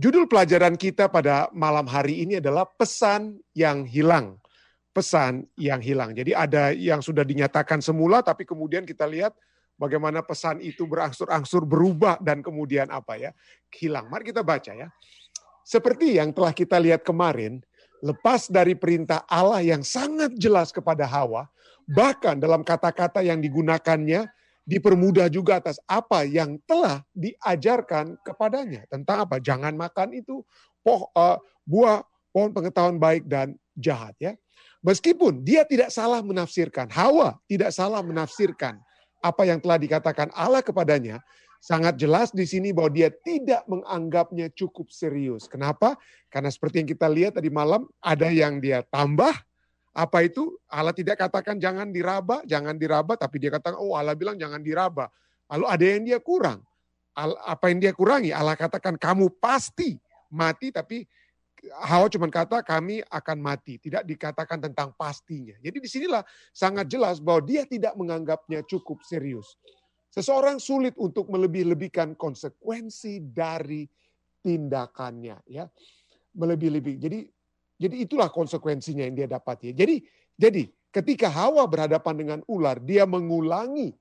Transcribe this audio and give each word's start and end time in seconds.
Judul 0.00 0.24
pelajaran 0.24 0.80
kita 0.80 1.12
pada 1.12 1.52
malam 1.52 1.84
hari 1.84 2.24
ini 2.24 2.40
adalah 2.40 2.64
pesan 2.64 3.36
yang 3.52 3.84
hilang. 3.84 4.40
Pesan 4.96 5.44
yang 5.60 5.84
hilang. 5.84 6.16
Jadi 6.16 6.32
ada 6.32 6.72
yang 6.72 7.04
sudah 7.04 7.20
dinyatakan 7.20 7.84
semula 7.84 8.24
tapi 8.24 8.48
kemudian 8.48 8.88
kita 8.88 9.04
lihat 9.04 9.36
bagaimana 9.76 10.24
pesan 10.24 10.64
itu 10.64 10.88
berangsur-angsur 10.88 11.68
berubah 11.68 12.16
dan 12.24 12.40
kemudian 12.40 12.88
apa 12.88 13.20
ya? 13.20 13.30
hilang. 13.76 14.08
Mari 14.08 14.32
kita 14.32 14.40
baca 14.40 14.72
ya. 14.72 14.88
Seperti 15.68 16.16
yang 16.16 16.32
telah 16.32 16.56
kita 16.56 16.80
lihat 16.80 17.04
kemarin, 17.04 17.60
lepas 18.00 18.48
dari 18.48 18.72
perintah 18.80 19.28
Allah 19.28 19.60
yang 19.60 19.84
sangat 19.84 20.32
jelas 20.40 20.72
kepada 20.72 21.04
Hawa, 21.04 21.44
bahkan 21.84 22.40
dalam 22.40 22.64
kata-kata 22.64 23.20
yang 23.20 23.36
digunakannya 23.36 24.32
dipermudah 24.70 25.26
juga 25.26 25.58
atas 25.58 25.82
apa 25.90 26.22
yang 26.22 26.54
telah 26.62 27.02
diajarkan 27.10 28.14
kepadanya 28.22 28.86
tentang 28.86 29.26
apa 29.26 29.42
jangan 29.42 29.74
makan 29.74 30.14
itu 30.14 30.46
poh 30.86 31.10
uh, 31.18 31.42
buah 31.66 32.06
pohon 32.30 32.54
pengetahuan 32.54 33.02
baik 33.02 33.26
dan 33.26 33.58
jahat 33.74 34.14
ya 34.22 34.38
meskipun 34.86 35.42
dia 35.42 35.66
tidak 35.66 35.90
salah 35.90 36.22
menafsirkan 36.22 36.86
Hawa 36.86 37.34
tidak 37.50 37.74
salah 37.74 37.98
menafsirkan 37.98 38.78
apa 39.18 39.42
yang 39.42 39.58
telah 39.58 39.82
dikatakan 39.82 40.30
Allah 40.38 40.62
kepadanya 40.62 41.18
sangat 41.60 41.98
jelas 42.00 42.32
di 42.32 42.48
sini 42.48 42.72
bahwa 42.72 42.88
dia 42.88 43.12
tidak 43.12 43.60
menganggapnya 43.68 44.48
cukup 44.56 44.88
serius. 44.88 45.44
Kenapa? 45.44 46.00
Karena 46.32 46.48
seperti 46.48 46.80
yang 46.80 46.88
kita 46.88 47.06
lihat 47.06 47.36
tadi 47.36 47.52
malam, 47.52 47.84
ada 48.00 48.32
yang 48.32 48.64
dia 48.64 48.80
tambah, 48.88 49.36
apa 49.90 50.22
itu? 50.22 50.54
Allah 50.70 50.94
tidak 50.94 51.18
katakan 51.18 51.58
jangan 51.58 51.90
diraba, 51.90 52.46
jangan 52.46 52.78
diraba, 52.78 53.18
tapi 53.18 53.42
dia 53.42 53.50
katakan, 53.50 53.78
oh 53.78 53.98
Allah 53.98 54.14
bilang 54.14 54.38
jangan 54.38 54.62
diraba. 54.62 55.10
Lalu 55.50 55.64
ada 55.66 55.84
yang 55.84 56.02
dia 56.06 56.18
kurang. 56.22 56.62
Apa 57.44 57.74
yang 57.74 57.82
dia 57.82 57.90
kurangi? 57.90 58.30
Allah 58.30 58.54
katakan 58.54 58.94
kamu 58.94 59.34
pasti 59.42 59.98
mati, 60.30 60.70
tapi 60.70 61.04
Hawa 61.76 62.08
cuma 62.08 62.30
kata 62.32 62.64
kami 62.64 63.04
akan 63.04 63.38
mati. 63.42 63.76
Tidak 63.76 64.06
dikatakan 64.06 64.64
tentang 64.64 64.96
pastinya. 64.96 65.52
Jadi 65.60 65.76
di 65.76 65.88
sinilah 65.90 66.24
sangat 66.54 66.88
jelas 66.88 67.20
bahwa 67.20 67.44
dia 67.44 67.68
tidak 67.68 67.92
menganggapnya 68.00 68.64
cukup 68.64 69.04
serius. 69.04 69.60
Seseorang 70.08 70.56
sulit 70.56 70.96
untuk 70.96 71.28
melebih-lebihkan 71.28 72.16
konsekuensi 72.16 73.20
dari 73.28 73.84
tindakannya. 74.40 75.36
ya 75.52 75.68
Melebih-lebih. 76.32 76.96
Jadi 76.96 77.18
jadi 77.80 77.96
itulah 78.04 78.28
konsekuensinya 78.28 79.08
yang 79.08 79.16
dia 79.16 79.28
dapat 79.32 79.72
ya. 79.72 79.72
Jadi 79.72 80.04
jadi 80.36 80.68
ketika 80.92 81.32
Hawa 81.32 81.64
berhadapan 81.64 82.14
dengan 82.14 82.38
ular, 82.44 82.76
dia 82.76 83.08
mengulangi 83.08 83.96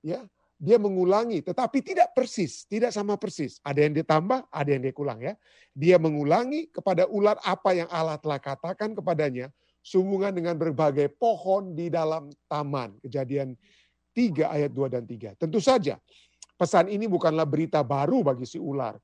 ya, 0.00 0.24
dia 0.56 0.80
mengulangi 0.80 1.44
tetapi 1.44 1.84
tidak 1.84 2.16
persis, 2.16 2.64
tidak 2.64 2.88
sama 2.88 3.20
persis. 3.20 3.60
Ada 3.60 3.84
yang 3.84 3.92
ditambah, 4.00 4.48
ada 4.48 4.70
yang 4.72 4.80
dikulang 4.80 5.20
ya. 5.20 5.36
Dia 5.76 6.00
mengulangi 6.00 6.72
kepada 6.72 7.04
ular 7.04 7.36
apa 7.44 7.76
yang 7.76 7.86
Allah 7.92 8.16
telah 8.16 8.40
katakan 8.40 8.96
kepadanya 8.96 9.52
sehubungan 9.84 10.32
dengan 10.32 10.56
berbagai 10.56 11.12
pohon 11.20 11.76
di 11.76 11.92
dalam 11.92 12.32
taman. 12.48 12.96
Kejadian 13.04 13.52
3 14.16 14.56
ayat 14.56 14.72
2 14.72 14.88
dan 14.88 15.04
3. 15.04 15.36
Tentu 15.36 15.60
saja 15.60 16.00
pesan 16.56 16.88
ini 16.88 17.04
bukanlah 17.04 17.44
berita 17.44 17.84
baru 17.84 18.24
bagi 18.24 18.48
si 18.48 18.56
ular 18.56 18.96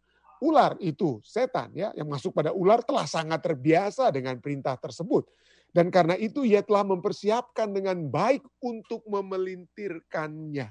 ular 0.44 0.76
itu 0.84 1.24
setan 1.24 1.72
ya 1.72 1.88
yang 1.96 2.12
masuk 2.12 2.36
pada 2.36 2.52
ular 2.52 2.84
telah 2.84 3.08
sangat 3.08 3.40
terbiasa 3.40 4.12
dengan 4.12 4.36
perintah 4.44 4.76
tersebut 4.76 5.24
dan 5.72 5.88
karena 5.88 6.14
itu 6.20 6.44
ia 6.44 6.60
telah 6.60 6.84
mempersiapkan 6.84 7.72
dengan 7.72 8.06
baik 8.12 8.44
untuk 8.60 9.00
memelintirkannya 9.08 10.68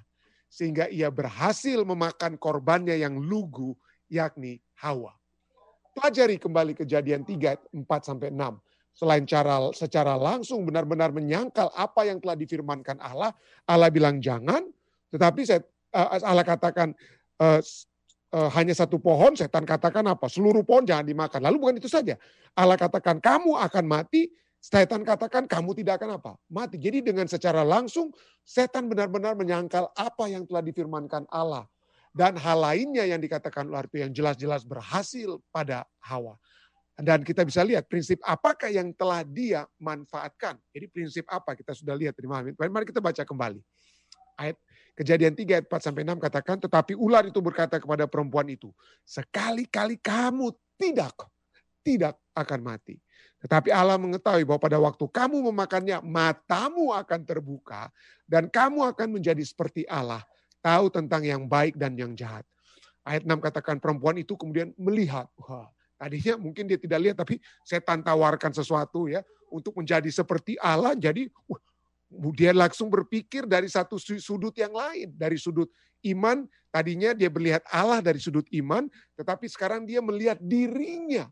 sehingga 0.54 0.86
ia 0.94 1.10
berhasil 1.10 1.82
memakan 1.82 2.38
korbannya 2.38 3.02
yang 3.02 3.18
lugu 3.18 3.74
yakni 4.06 4.62
Hawa. 4.78 5.12
Pelajari 5.98 6.38
kembali 6.38 6.78
kejadian 6.78 7.26
3 7.26 7.74
4 7.74 7.84
sampai 8.06 8.30
6. 8.30 8.62
Selain 8.94 9.26
cara 9.26 9.58
secara 9.74 10.14
langsung 10.14 10.64
benar-benar 10.70 11.10
menyangkal 11.10 11.74
apa 11.74 12.06
yang 12.06 12.22
telah 12.22 12.38
difirmankan 12.38 13.02
Allah, 13.02 13.34
Allah 13.66 13.90
bilang 13.90 14.22
jangan, 14.22 14.62
tetapi 15.10 15.42
saya, 15.44 15.66
eh, 15.90 16.22
Allah 16.22 16.46
katakan 16.46 16.94
eh, 18.34 18.50
hanya 18.58 18.74
satu 18.74 18.98
pohon, 18.98 19.38
setan 19.38 19.64
katakan 19.64 20.04
apa? 20.10 20.26
Seluruh 20.26 20.66
pohon 20.66 20.84
jangan 20.84 21.06
dimakan. 21.06 21.40
Lalu 21.46 21.58
bukan 21.62 21.76
itu 21.78 21.88
saja. 21.88 22.18
Allah 22.58 22.76
katakan 22.76 23.22
kamu 23.22 23.56
akan 23.62 23.86
mati, 23.86 24.34
setan 24.58 25.06
katakan 25.06 25.46
kamu 25.46 25.78
tidak 25.78 26.02
akan 26.02 26.18
apa? 26.18 26.32
Mati. 26.50 26.82
Jadi 26.82 27.06
dengan 27.06 27.30
secara 27.30 27.62
langsung 27.62 28.10
setan 28.42 28.90
benar-benar 28.90 29.38
menyangkal 29.38 29.94
apa 29.94 30.26
yang 30.28 30.44
telah 30.50 30.66
difirmankan 30.66 31.30
Allah. 31.30 31.70
Dan 32.14 32.38
hal 32.38 32.62
lainnya 32.62 33.10
yang 33.10 33.18
dikatakan 33.18 33.66
luar 33.66 33.90
itu 33.90 33.98
yang 33.98 34.14
jelas-jelas 34.14 34.62
berhasil 34.62 35.42
pada 35.50 35.82
Hawa. 35.98 36.38
Dan 36.94 37.26
kita 37.26 37.42
bisa 37.42 37.66
lihat 37.66 37.90
prinsip 37.90 38.22
apakah 38.22 38.70
yang 38.70 38.94
telah 38.94 39.26
dia 39.26 39.66
manfaatkan. 39.82 40.62
Jadi 40.70 40.86
prinsip 40.94 41.26
apa 41.26 41.58
kita 41.58 41.74
sudah 41.74 41.98
lihat. 41.98 42.14
Terima 42.14 42.46
kasih. 42.46 42.54
Mari 42.54 42.86
kita 42.86 43.02
baca 43.02 43.26
kembali. 43.26 43.58
Ayat 44.38 44.58
Kejadian 44.94 45.34
3 45.34 45.58
ayat 45.58 45.66
4 45.66 45.86
sampai 45.90 46.06
6 46.06 46.22
katakan, 46.22 46.58
tetapi 46.62 46.94
ular 46.94 47.26
itu 47.26 47.42
berkata 47.42 47.82
kepada 47.82 48.06
perempuan 48.06 48.46
itu, 48.46 48.70
sekali-kali 49.02 49.98
kamu 49.98 50.54
tidak, 50.78 51.18
tidak 51.82 52.14
akan 52.38 52.60
mati. 52.62 53.02
Tetapi 53.42 53.74
Allah 53.74 53.98
mengetahui 53.98 54.46
bahwa 54.46 54.62
pada 54.62 54.78
waktu 54.78 55.06
kamu 55.10 55.50
memakannya, 55.50 55.98
matamu 56.06 56.94
akan 56.94 57.26
terbuka 57.26 57.90
dan 58.30 58.48
kamu 58.48 58.94
akan 58.94 59.18
menjadi 59.18 59.42
seperti 59.42 59.82
Allah, 59.90 60.22
tahu 60.62 60.94
tentang 60.94 61.26
yang 61.26 61.50
baik 61.50 61.74
dan 61.74 61.98
yang 61.98 62.14
jahat. 62.14 62.46
Ayat 63.02 63.26
6 63.26 63.34
katakan 63.42 63.82
perempuan 63.82 64.16
itu 64.22 64.38
kemudian 64.38 64.72
melihat, 64.78 65.26
wah, 65.42 65.68
tadinya 65.98 66.38
mungkin 66.38 66.70
dia 66.70 66.78
tidak 66.78 67.00
lihat 67.02 67.18
tapi 67.18 67.42
setan 67.66 68.06
tawarkan 68.06 68.54
sesuatu 68.54 69.10
ya 69.10 69.26
untuk 69.50 69.74
menjadi 69.74 70.08
seperti 70.08 70.54
Allah, 70.62 70.94
jadi 70.94 71.28
wah, 71.50 71.60
dia 72.34 72.54
langsung 72.54 72.88
berpikir 72.94 73.50
dari 73.50 73.66
satu 73.66 73.98
sudut 73.98 74.54
yang 74.54 74.74
lain, 74.74 75.10
dari 75.18 75.36
sudut 75.36 75.70
iman. 76.06 76.46
Tadinya 76.74 77.14
dia 77.14 77.30
melihat 77.30 77.62
Allah 77.70 78.02
dari 78.02 78.18
sudut 78.18 78.46
iman, 78.54 78.90
tetapi 79.18 79.46
sekarang 79.50 79.86
dia 79.86 80.02
melihat 80.02 80.38
dirinya. 80.42 81.30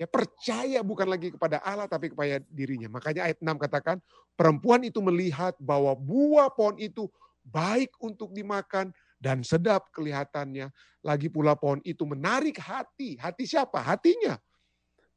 Ya 0.00 0.08
percaya 0.10 0.82
bukan 0.82 1.06
lagi 1.06 1.30
kepada 1.30 1.62
Allah 1.62 1.86
tapi 1.86 2.10
kepada 2.10 2.42
dirinya. 2.50 2.90
Makanya 2.90 3.30
ayat 3.30 3.38
6 3.38 3.54
katakan, 3.60 3.96
perempuan 4.34 4.82
itu 4.82 4.98
melihat 4.98 5.54
bahwa 5.62 5.94
buah 5.94 6.50
pohon 6.50 6.74
itu 6.80 7.06
baik 7.46 7.94
untuk 8.02 8.34
dimakan 8.34 8.90
dan 9.22 9.46
sedap 9.46 9.90
kelihatannya. 9.94 10.74
Lagi 11.06 11.30
pula 11.30 11.54
pohon 11.54 11.78
itu 11.86 12.02
menarik 12.02 12.58
hati. 12.58 13.14
Hati 13.18 13.46
siapa? 13.46 13.78
Hatinya 13.78 14.38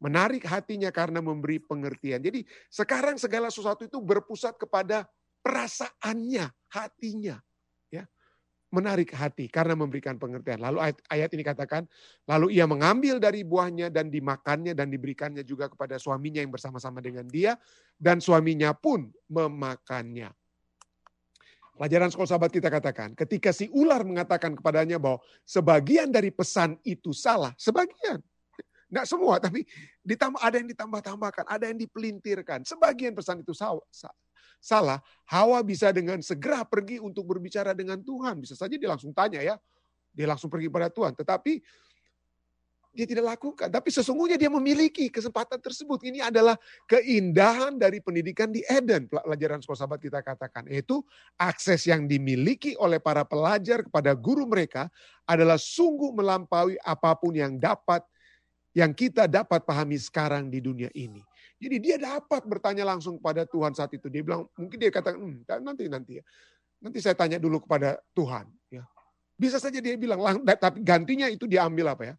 menarik 0.05 0.45
hatinya 0.45 0.93
karena 0.93 1.17
memberi 1.17 1.57
pengertian. 1.57 2.21
Jadi 2.21 2.45
sekarang 2.69 3.17
segala 3.17 3.49
sesuatu 3.49 3.89
itu 3.89 3.97
berpusat 3.97 4.53
kepada 4.61 5.09
perasaannya, 5.41 6.45
hatinya. 6.69 7.41
ya 7.89 8.05
Menarik 8.69 9.09
hati 9.17 9.49
karena 9.49 9.73
memberikan 9.73 10.21
pengertian. 10.21 10.61
Lalu 10.61 10.77
ayat, 10.85 10.97
ayat 11.09 11.29
ini 11.33 11.41
katakan, 11.41 11.89
lalu 12.29 12.53
ia 12.53 12.69
mengambil 12.69 13.17
dari 13.17 13.41
buahnya 13.41 13.89
dan 13.89 14.13
dimakannya 14.13 14.77
dan 14.77 14.93
diberikannya 14.93 15.41
juga 15.41 15.66
kepada 15.66 15.97
suaminya 15.97 16.45
yang 16.45 16.53
bersama-sama 16.53 17.01
dengan 17.01 17.25
dia. 17.25 17.57
Dan 17.97 18.22
suaminya 18.22 18.77
pun 18.77 19.09
memakannya. 19.25 20.29
Pelajaran 21.75 22.07
sekolah 22.07 22.29
sahabat 22.29 22.51
kita 22.55 22.72
katakan, 22.72 23.11
ketika 23.19 23.51
si 23.51 23.67
ular 23.73 23.99
mengatakan 24.07 24.55
kepadanya 24.55 24.95
bahwa 24.95 25.19
sebagian 25.43 26.07
dari 26.07 26.31
pesan 26.31 26.79
itu 26.87 27.11
salah, 27.11 27.51
sebagian, 27.59 28.23
Enggak 28.95 29.11
semua, 29.11 29.35
tapi 29.44 29.67
ditambah 30.07 30.39
ada 30.39 30.56
yang 30.56 30.72
ditambah-tambahkan, 30.72 31.44
ada 31.51 31.67
yang 31.67 31.75
dipelintirkan. 31.75 32.63
Sebagian 32.63 33.11
pesan 33.11 33.44
itu 33.44 33.51
salah. 33.51 35.03
Hawa 35.28 35.59
bisa 35.67 35.91
dengan 35.91 36.23
segera 36.23 36.63
pergi 36.63 37.03
untuk 37.03 37.28
berbicara 37.28 37.75
dengan 37.75 38.00
Tuhan. 38.00 38.39
Bisa 38.39 38.55
saja 38.55 38.72
dia 38.79 38.88
langsung 38.88 39.11
tanya 39.11 39.44
ya. 39.44 39.59
Dia 40.16 40.31
langsung 40.31 40.47
pergi 40.47 40.72
pada 40.72 40.88
Tuhan. 40.88 41.11
Tetapi 41.11 41.59
dia 42.95 43.03
tidak 43.03 43.35
lakukan. 43.35 43.67
Tapi 43.67 43.91
sesungguhnya 43.91 44.40
dia 44.40 44.47
memiliki 44.47 45.11
kesempatan 45.11 45.59
tersebut. 45.59 45.99
Ini 45.99 46.31
adalah 46.31 46.55
keindahan 46.87 47.75
dari 47.75 47.99
pendidikan 47.99 48.47
di 48.47 48.64
Eden. 48.64 49.11
Pelajaran 49.11 49.59
sekolah 49.59 49.79
sahabat 49.84 49.99
kita 49.99 50.23
katakan. 50.23 50.72
Yaitu 50.72 51.03
akses 51.35 51.84
yang 51.84 52.08
dimiliki 52.08 52.79
oleh 52.79 53.03
para 53.03 53.28
pelajar 53.28 53.84
kepada 53.84 54.16
guru 54.16 54.47
mereka 54.47 54.87
adalah 55.28 55.59
sungguh 55.59 56.16
melampaui 56.16 56.79
apa 56.79 57.11
pun 57.20 57.35
yang 57.35 57.59
dapat 57.59 57.99
yang 58.75 58.91
kita 58.91 59.31
dapat 59.31 59.63
pahami 59.63 59.95
sekarang 59.95 60.51
di 60.51 60.59
dunia 60.59 60.91
ini. 60.91 61.23
Jadi 61.55 61.75
dia 61.79 61.95
dapat 61.95 62.43
bertanya 62.43 62.83
langsung 62.83 63.16
kepada 63.16 63.47
Tuhan 63.47 63.72
saat 63.72 63.95
itu. 63.95 64.11
Dia 64.11 64.19
bilang, 64.19 64.51
mungkin 64.59 64.75
dia 64.75 64.91
katakan, 64.91 65.16
hmm, 65.16 65.47
nanti 65.63 65.87
nanti 65.87 66.19
ya. 66.19 66.23
Nanti 66.83 66.99
saya 66.99 67.16
tanya 67.16 67.39
dulu 67.39 67.63
kepada 67.63 67.95
Tuhan. 68.11 68.51
Ya. 68.67 68.83
Bisa 69.39 69.63
saja 69.63 69.79
dia 69.79 69.95
bilang, 69.95 70.19
tapi 70.43 70.83
gantinya 70.83 71.31
itu 71.31 71.47
diambil 71.47 71.95
apa 71.95 72.03
ya? 72.03 72.16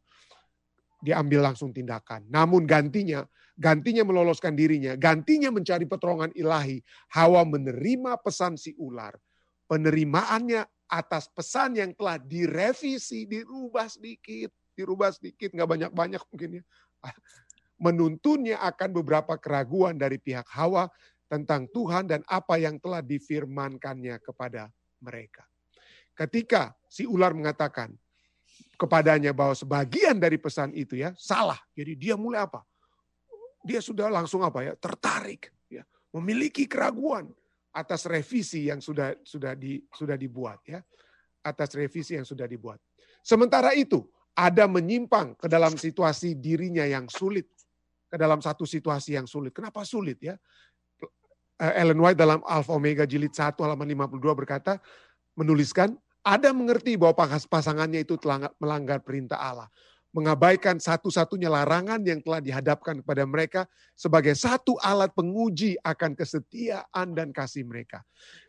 Diambil 1.04 1.52
langsung 1.52 1.76
tindakan. 1.76 2.24
Namun 2.32 2.64
gantinya, 2.64 3.28
gantinya 3.60 4.08
meloloskan 4.08 4.56
dirinya, 4.56 4.96
gantinya 4.96 5.52
mencari 5.52 5.84
pertolongan 5.84 6.32
ilahi. 6.32 6.80
Hawa 7.12 7.44
menerima 7.44 8.16
pesan 8.24 8.56
si 8.56 8.72
ular. 8.80 9.12
Penerimaannya 9.68 10.64
atas 10.88 11.28
pesan 11.28 11.76
yang 11.76 11.92
telah 11.92 12.16
direvisi, 12.16 13.28
dirubah 13.28 13.92
sedikit 13.92 14.48
dirubah 14.76 15.10
sedikit, 15.16 15.56
nggak 15.56 15.66
banyak-banyak 15.66 16.22
mungkin 16.28 16.60
ya. 16.60 16.64
Menuntunnya 17.84 18.60
akan 18.60 18.92
beberapa 18.92 19.36
keraguan 19.36 19.96
dari 19.96 20.20
pihak 20.20 20.48
Hawa 20.52 20.88
tentang 21.26 21.66
Tuhan 21.72 22.08
dan 22.08 22.20
apa 22.28 22.56
yang 22.56 22.78
telah 22.78 23.00
difirmankannya 23.00 24.20
kepada 24.22 24.70
mereka. 25.02 25.44
Ketika 26.16 26.72
si 26.88 27.04
ular 27.04 27.36
mengatakan 27.36 27.92
kepadanya 28.76 29.32
bahwa 29.32 29.56
sebagian 29.56 30.16
dari 30.20 30.36
pesan 30.36 30.72
itu 30.76 31.00
ya 31.00 31.12
salah. 31.16 31.58
Jadi 31.72 31.96
dia 31.96 32.14
mulai 32.14 32.44
apa? 32.44 32.62
Dia 33.64 33.82
sudah 33.82 34.08
langsung 34.12 34.44
apa 34.44 34.62
ya? 34.62 34.72
Tertarik 34.78 35.50
ya, 35.68 35.82
memiliki 36.14 36.68
keraguan 36.68 37.32
atas 37.74 38.08
revisi 38.08 38.68
yang 38.72 38.80
sudah 38.80 39.12
sudah 39.20 39.52
di 39.52 39.80
sudah 39.92 40.14
dibuat 40.14 40.62
ya. 40.68 40.80
Atas 41.42 41.74
revisi 41.74 42.18
yang 42.18 42.26
sudah 42.26 42.46
dibuat. 42.46 42.78
Sementara 43.22 43.74
itu, 43.74 44.06
ada 44.36 44.68
menyimpang 44.68 45.32
ke 45.40 45.48
dalam 45.48 45.74
situasi 45.74 46.36
dirinya 46.36 46.84
yang 46.84 47.08
sulit. 47.08 47.48
Ke 48.06 48.20
dalam 48.20 48.38
satu 48.38 48.68
situasi 48.68 49.16
yang 49.16 49.26
sulit. 49.26 49.50
Kenapa 49.50 49.82
sulit 49.82 50.20
ya? 50.22 50.36
Eh, 51.56 51.72
Ellen 51.80 51.96
White 51.96 52.20
dalam 52.20 52.44
Alpha 52.44 52.76
Omega 52.76 53.08
jilid 53.08 53.32
1 53.32 53.56
halaman 53.64 53.88
52 53.88 54.20
berkata, 54.36 54.76
menuliskan, 55.34 55.96
ada 56.20 56.52
mengerti 56.52 57.00
bahwa 57.00 57.24
pasangannya 57.48 58.04
itu 58.04 58.20
telah 58.20 58.52
melanggar 58.60 59.00
perintah 59.00 59.40
Allah. 59.40 59.70
Mengabaikan 60.12 60.80
satu-satunya 60.80 61.48
larangan 61.48 62.00
yang 62.04 62.24
telah 62.24 62.40
dihadapkan 62.40 63.04
kepada 63.04 63.24
mereka 63.28 63.62
sebagai 63.92 64.32
satu 64.32 64.76
alat 64.80 65.12
penguji 65.12 65.76
akan 65.84 66.16
kesetiaan 66.16 67.12
dan 67.12 67.32
kasih 67.32 67.68
mereka. 67.68 68.00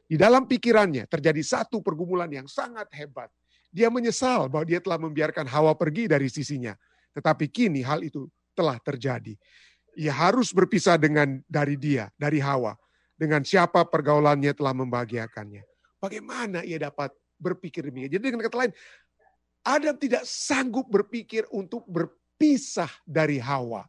Di 0.07 0.15
dalam 0.15 0.47
pikirannya 0.47 1.05
terjadi 1.11 1.43
satu 1.43 1.83
pergumulan 1.83 2.31
yang 2.31 2.47
sangat 2.47 2.87
hebat. 2.95 3.27
Dia 3.69 3.91
menyesal 3.91 4.47
bahwa 4.47 4.65
dia 4.65 4.79
telah 4.79 4.97
membiarkan 4.97 5.45
Hawa 5.45 5.75
pergi 5.75 6.07
dari 6.07 6.31
sisinya. 6.31 6.73
Tetapi 7.13 7.49
kini 7.51 7.83
hal 7.83 8.05
itu 8.05 8.29
telah 8.57 8.79
terjadi. 8.81 9.37
Ia 9.97 10.13
harus 10.13 10.53
berpisah 10.53 10.97
dengan 10.97 11.41
dari 11.49 11.77
dia, 11.77 12.09
dari 12.17 12.37
Hawa. 12.37 12.77
Dengan 13.17 13.41
siapa 13.41 13.81
pergaulannya 13.85 14.53
telah 14.53 14.73
membahagiakannya. 14.77 15.65
Bagaimana 15.97 16.61
ia 16.61 16.77
dapat 16.77 17.09
berpikir 17.41 17.89
demikian. 17.89 18.17
Jadi 18.17 18.23
dengan 18.29 18.45
kata 18.45 18.57
lain, 18.61 18.73
Adam 19.65 19.95
tidak 19.97 20.23
sanggup 20.23 20.85
berpikir 20.87 21.49
untuk 21.49 21.83
berpisah 21.89 22.89
dari 23.03 23.41
Hawa. 23.41 23.85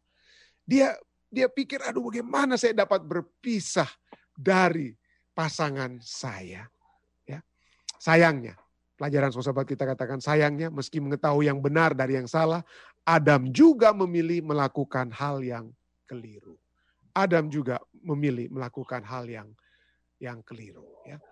Dia 0.64 0.96
dia 1.28 1.48
pikir, 1.48 1.84
aduh 1.84 2.08
bagaimana 2.08 2.56
saya 2.56 2.72
dapat 2.72 3.04
berpisah 3.04 3.88
dari 4.32 4.96
pasangan 5.36 6.00
saya. 6.00 6.64
Ya, 7.28 7.44
Sayangnya, 8.00 8.56
pelajaran 8.98 9.30
sahabat 9.30 9.64
kita 9.70 9.86
katakan 9.86 10.18
sayangnya 10.18 10.68
meski 10.74 10.98
mengetahui 10.98 11.46
yang 11.46 11.62
benar 11.62 11.94
dari 11.94 12.18
yang 12.18 12.26
salah, 12.26 12.66
Adam 13.06 13.48
juga 13.54 13.94
memilih 13.94 14.42
melakukan 14.42 15.14
hal 15.14 15.40
yang 15.40 15.70
keliru. 16.10 16.58
Adam 17.14 17.46
juga 17.46 17.78
memilih 18.02 18.50
melakukan 18.50 19.00
hal 19.06 19.24
yang 19.30 19.48
yang 20.18 20.42
keliru. 20.42 20.84
Ya. 21.06 21.22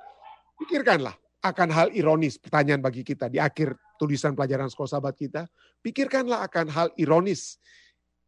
Pikirkanlah, 0.57 1.19
akan 1.43 1.69
hal 1.71 1.89
ironis. 1.93 2.39
Pertanyaan 2.39 2.81
bagi 2.81 3.03
kita 3.03 3.27
di 3.27 3.43
akhir 3.43 3.75
tulisan 3.99 4.35
pelajaran 4.35 4.71
sekolah 4.71 4.91
sahabat 4.99 5.15
kita. 5.19 5.43
Pikirkanlah 5.83 6.47
akan 6.47 6.67
hal 6.71 6.89
ironis 6.99 7.59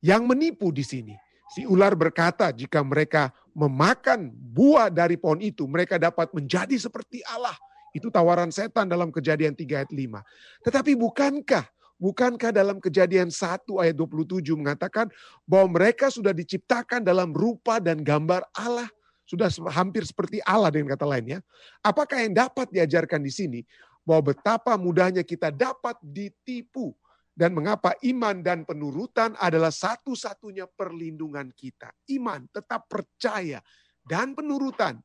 yang 0.02 0.26
menipu 0.26 0.70
di 0.70 0.82
sini. 0.86 1.14
Si 1.48 1.64
ular 1.64 1.96
berkata 1.96 2.52
jika 2.52 2.84
mereka 2.84 3.32
memakan 3.56 4.28
buah 4.28 4.92
dari 4.92 5.16
pohon 5.16 5.40
itu, 5.40 5.64
mereka 5.64 5.96
dapat 5.96 6.28
menjadi 6.36 6.76
seperti 6.76 7.24
Allah. 7.24 7.56
Itu 7.96 8.12
tawaran 8.12 8.52
setan 8.52 8.88
dalam 8.88 9.08
kejadian 9.08 9.56
3 9.56 9.84
ayat 9.84 9.92
5. 9.92 10.22
Tetapi 10.64 10.92
bukankah 10.96 11.66
Bukankah 11.98 12.54
dalam 12.54 12.78
kejadian 12.78 13.26
1 13.26 13.66
ayat 13.82 13.98
27 13.98 14.54
mengatakan 14.54 15.10
bahwa 15.42 15.82
mereka 15.82 16.06
sudah 16.14 16.30
diciptakan 16.30 17.02
dalam 17.02 17.34
rupa 17.34 17.82
dan 17.82 18.06
gambar 18.06 18.46
Allah? 18.54 18.86
Sudah 19.26 19.50
hampir 19.74 20.06
seperti 20.06 20.38
Allah 20.46 20.70
dengan 20.70 20.94
kata 20.94 21.02
lainnya. 21.02 21.42
Apakah 21.82 22.22
yang 22.22 22.38
dapat 22.38 22.70
diajarkan 22.70 23.18
di 23.18 23.34
sini 23.34 23.60
bahwa 24.06 24.30
betapa 24.30 24.78
mudahnya 24.78 25.26
kita 25.26 25.50
dapat 25.50 25.98
ditipu 26.00 26.94
dan 27.38 27.54
mengapa 27.54 27.94
iman 28.02 28.42
dan 28.46 28.66
penurutan 28.66 29.34
adalah 29.38 29.70
satu-satunya 29.70 30.66
perlindungan 30.74 31.50
kita. 31.54 31.94
Iman, 32.10 32.50
tetap 32.50 32.90
percaya 32.90 33.62
dan 34.02 34.34
penurutan. 34.38 34.98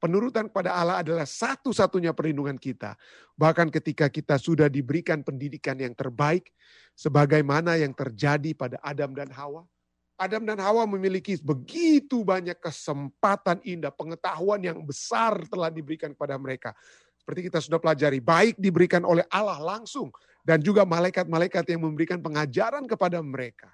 Penurutan 0.00 0.48
kepada 0.48 0.72
Allah 0.72 1.04
adalah 1.04 1.28
satu-satunya 1.28 2.16
perlindungan 2.16 2.56
kita. 2.56 2.96
Bahkan 3.36 3.68
ketika 3.68 4.08
kita 4.08 4.40
sudah 4.40 4.72
diberikan 4.72 5.20
pendidikan 5.20 5.76
yang 5.76 5.92
terbaik, 5.92 6.48
sebagaimana 6.96 7.76
yang 7.76 7.92
terjadi 7.92 8.56
pada 8.56 8.80
Adam 8.80 9.12
dan 9.12 9.28
Hawa, 9.28 9.68
Adam 10.16 10.48
dan 10.48 10.56
Hawa 10.56 10.88
memiliki 10.88 11.36
begitu 11.40 12.24
banyak 12.24 12.56
kesempatan 12.60 13.60
indah, 13.60 13.92
pengetahuan 13.92 14.64
yang 14.64 14.80
besar 14.84 15.36
telah 15.52 15.68
diberikan 15.68 16.16
kepada 16.16 16.36
mereka. 16.40 16.72
Seperti 17.20 17.52
kita 17.52 17.60
sudah 17.60 17.76
pelajari, 17.76 18.24
baik 18.24 18.56
diberikan 18.56 19.04
oleh 19.04 19.28
Allah 19.28 19.60
langsung 19.60 20.08
dan 20.40 20.64
juga 20.64 20.88
malaikat-malaikat 20.88 21.64
yang 21.68 21.84
memberikan 21.84 22.20
pengajaran 22.20 22.88
kepada 22.88 23.20
mereka. 23.20 23.68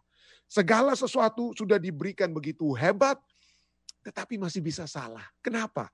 Segala 0.46 0.94
sesuatu 0.94 1.55
sudah 1.55 1.78
diberikan 1.78 2.31
begitu 2.31 2.75
hebat, 2.75 3.19
tetapi 4.06 4.38
masih 4.38 4.62
bisa 4.62 4.87
salah. 4.87 5.26
Kenapa? 5.43 5.91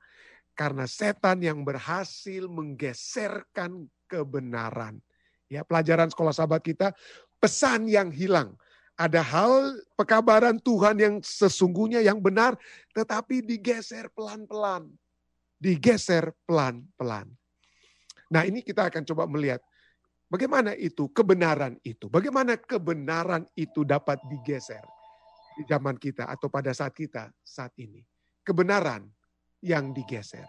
Karena 0.52 0.84
setan 0.84 1.40
yang 1.40 1.64
berhasil 1.64 2.44
menggeserkan 2.44 3.88
kebenaran. 4.04 5.00
Ya, 5.48 5.64
pelajaran 5.64 6.12
sekolah 6.12 6.36
sahabat 6.36 6.60
kita, 6.60 6.92
pesan 7.40 7.88
yang 7.88 8.12
hilang 8.12 8.52
ada 9.00 9.24
hal 9.24 9.80
pekabaran 9.96 10.60
Tuhan 10.60 10.96
yang 11.00 11.14
sesungguhnya 11.24 12.04
yang 12.04 12.20
benar, 12.20 12.60
tetapi 12.92 13.40
digeser 13.40 14.12
pelan-pelan. 14.12 14.92
Digeser 15.56 16.36
pelan-pelan. 16.44 17.32
Nah 18.28 18.42
ini 18.44 18.60
kita 18.60 18.92
akan 18.92 19.02
coba 19.08 19.24
melihat 19.24 19.64
bagaimana 20.28 20.76
itu 20.76 21.08
kebenaran 21.08 21.80
itu. 21.80 22.12
Bagaimana 22.12 22.60
kebenaran 22.60 23.48
itu 23.56 23.84
dapat 23.88 24.20
digeser 24.28 24.84
di 25.56 25.62
zaman 25.68 25.96
kita 25.96 26.28
atau 26.28 26.48
pada 26.48 26.72
saat 26.72 26.92
kita 26.92 27.30
saat 27.42 27.72
ini. 27.78 28.02
Kebenaran 28.42 29.06
yang 29.62 29.94
digeser. 29.94 30.44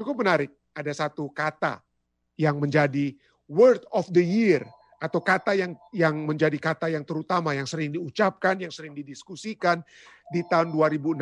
Cukup 0.00 0.24
menarik, 0.24 0.50
ada 0.74 0.90
satu 0.90 1.30
kata 1.30 1.84
yang 2.34 2.58
menjadi 2.58 3.14
word 3.46 3.84
of 3.94 4.08
the 4.10 4.24
year 4.24 4.64
atau 4.98 5.20
kata 5.20 5.52
yang 5.52 5.76
yang 5.92 6.16
menjadi 6.24 6.56
kata 6.56 6.88
yang 6.88 7.04
terutama 7.04 7.52
yang 7.52 7.68
sering 7.68 7.92
diucapkan, 7.92 8.56
yang 8.56 8.72
sering 8.72 8.96
didiskusikan 8.96 9.84
di 10.32 10.40
tahun 10.48 10.72
2016 10.72 11.20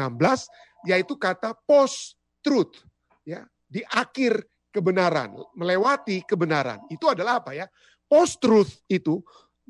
yaitu 0.87 1.19
kata 1.19 1.55
post 1.67 2.17
truth 2.43 2.79
ya, 3.27 3.43
di 3.67 3.83
akhir 3.91 4.47
kebenaran, 4.73 5.37
melewati 5.59 6.25
kebenaran. 6.25 6.81
Itu 6.89 7.13
adalah 7.13 7.45
apa 7.45 7.53
ya? 7.53 7.67
Post 8.09 8.41
truth 8.41 8.73
itu 8.89 9.21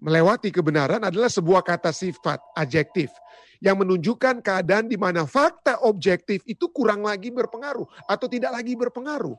melewati 0.02 0.50
kebenaran 0.50 0.98
adalah 1.06 1.30
sebuah 1.30 1.62
kata 1.62 1.94
sifat 1.94 2.42
adjektif 2.58 3.14
yang 3.62 3.78
menunjukkan 3.78 4.42
keadaan 4.42 4.90
di 4.90 4.98
mana 4.98 5.22
fakta 5.22 5.86
objektif 5.86 6.42
itu 6.50 6.66
kurang 6.74 7.06
lagi 7.06 7.30
berpengaruh 7.30 7.86
atau 8.10 8.26
tidak 8.26 8.50
lagi 8.58 8.74
berpengaruh 8.74 9.38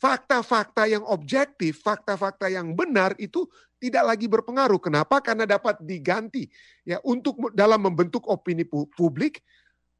fakta-fakta 0.00 0.88
yang 0.88 1.04
objektif, 1.04 1.84
fakta-fakta 1.84 2.48
yang 2.48 2.72
benar 2.72 3.12
itu 3.20 3.44
tidak 3.76 4.16
lagi 4.16 4.26
berpengaruh. 4.26 4.80
Kenapa? 4.80 5.20
Karena 5.20 5.44
dapat 5.44 5.76
diganti. 5.84 6.48
Ya, 6.88 6.98
untuk 7.04 7.52
dalam 7.52 7.84
membentuk 7.84 8.24
opini 8.24 8.64
publik, 8.68 9.44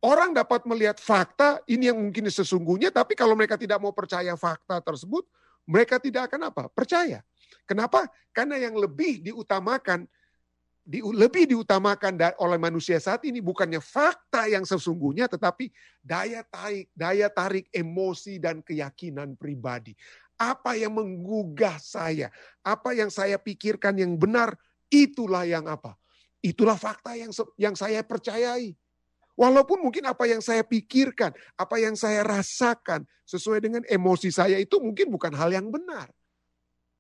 orang 0.00 0.33
dapat 0.33 0.64
melihat 0.64 0.97
fakta 0.97 1.61
ini 1.69 1.92
yang 1.92 2.00
mungkin 2.00 2.33
sesungguhnya, 2.33 2.88
tapi 2.88 3.12
kalau 3.12 3.37
mereka 3.37 3.61
tidak 3.61 3.76
mau 3.76 3.92
percaya 3.92 4.33
fakta 4.40 4.80
tersebut, 4.80 5.28
mereka 5.69 6.00
tidak 6.00 6.33
akan 6.33 6.49
apa? 6.49 6.73
Percaya. 6.73 7.21
Kenapa? 7.64 8.07
Karena 8.30 8.59
yang 8.59 8.75
lebih 8.78 9.23
diutamakan 9.23 10.07
di, 10.90 10.99
lebih 11.04 11.54
diutamakan 11.54 12.19
oleh 12.42 12.59
manusia 12.59 12.99
saat 12.99 13.23
ini 13.23 13.38
bukannya 13.38 13.78
fakta 13.78 14.50
yang 14.50 14.66
sesungguhnya, 14.66 15.30
tetapi 15.30 15.71
daya 16.02 16.42
tarik, 16.42 16.90
daya 16.97 17.30
tarik 17.30 17.71
emosi 17.71 18.42
dan 18.42 18.64
keyakinan 18.64 19.38
pribadi. 19.38 19.95
Apa 20.40 20.75
yang 20.75 20.97
menggugah 20.97 21.76
saya, 21.78 22.33
apa 22.64 22.97
yang 22.97 23.12
saya 23.12 23.37
pikirkan 23.37 23.95
yang 24.00 24.16
benar, 24.16 24.57
itulah 24.88 25.47
yang 25.47 25.69
apa? 25.69 25.95
Itulah 26.40 26.75
fakta 26.75 27.14
yang 27.14 27.30
yang 27.61 27.76
saya 27.76 28.00
percayai. 28.00 28.73
Walaupun 29.37 29.85
mungkin 29.85 30.04
apa 30.09 30.26
yang 30.26 30.42
saya 30.42 30.64
pikirkan, 30.64 31.33
apa 31.57 31.76
yang 31.80 31.95
saya 31.95 32.25
rasakan 32.25 33.07
sesuai 33.25 33.62
dengan 33.62 33.83
emosi 33.87 34.28
saya 34.28 34.59
itu 34.59 34.80
mungkin 34.83 35.12
bukan 35.12 35.33
hal 35.33 35.54
yang 35.54 35.71
benar. 35.71 36.11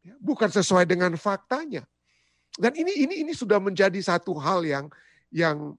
Ya, 0.00 0.16
bukan 0.16 0.48
sesuai 0.48 0.88
dengan 0.88 1.12
faktanya. 1.20 1.84
Dan 2.56 2.72
ini 2.76 3.04
ini 3.04 3.14
ini 3.24 3.32
sudah 3.36 3.60
menjadi 3.60 4.00
satu 4.00 4.32
hal 4.40 4.64
yang 4.64 4.86
yang 5.28 5.76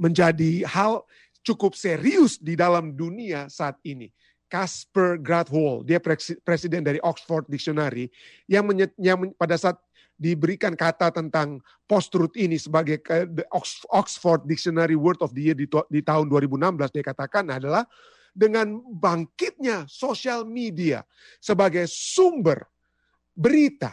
menjadi 0.00 0.64
hal 0.64 1.04
cukup 1.44 1.76
serius 1.78 2.40
di 2.40 2.58
dalam 2.58 2.96
dunia 2.96 3.46
saat 3.46 3.78
ini. 3.86 4.10
Casper 4.46 5.18
Gradwell, 5.18 5.82
dia 5.82 5.98
presiden 6.46 6.86
dari 6.86 7.02
Oxford 7.02 7.50
Dictionary, 7.50 8.06
yang, 8.46 8.62
menyet, 8.62 8.94
yang 8.94 9.34
pada 9.34 9.58
saat 9.58 9.74
diberikan 10.16 10.72
kata 10.72 11.10
tentang 11.10 11.60
post-truth 11.84 12.32
ini 12.38 12.56
sebagai 12.56 13.02
Oxford 13.90 14.46
Dictionary 14.46 14.94
Word 14.94 15.18
of 15.20 15.34
the 15.34 15.50
Year 15.50 15.56
di, 15.58 15.66
di 15.66 16.00
tahun 16.00 16.30
2016 16.30 16.94
dia 16.94 17.04
katakan 17.04 17.44
adalah 17.52 17.84
dengan 18.32 18.80
bangkitnya 18.80 19.84
sosial 19.90 20.48
media 20.48 21.04
sebagai 21.42 21.84
sumber 21.90 22.64
berita, 23.36 23.92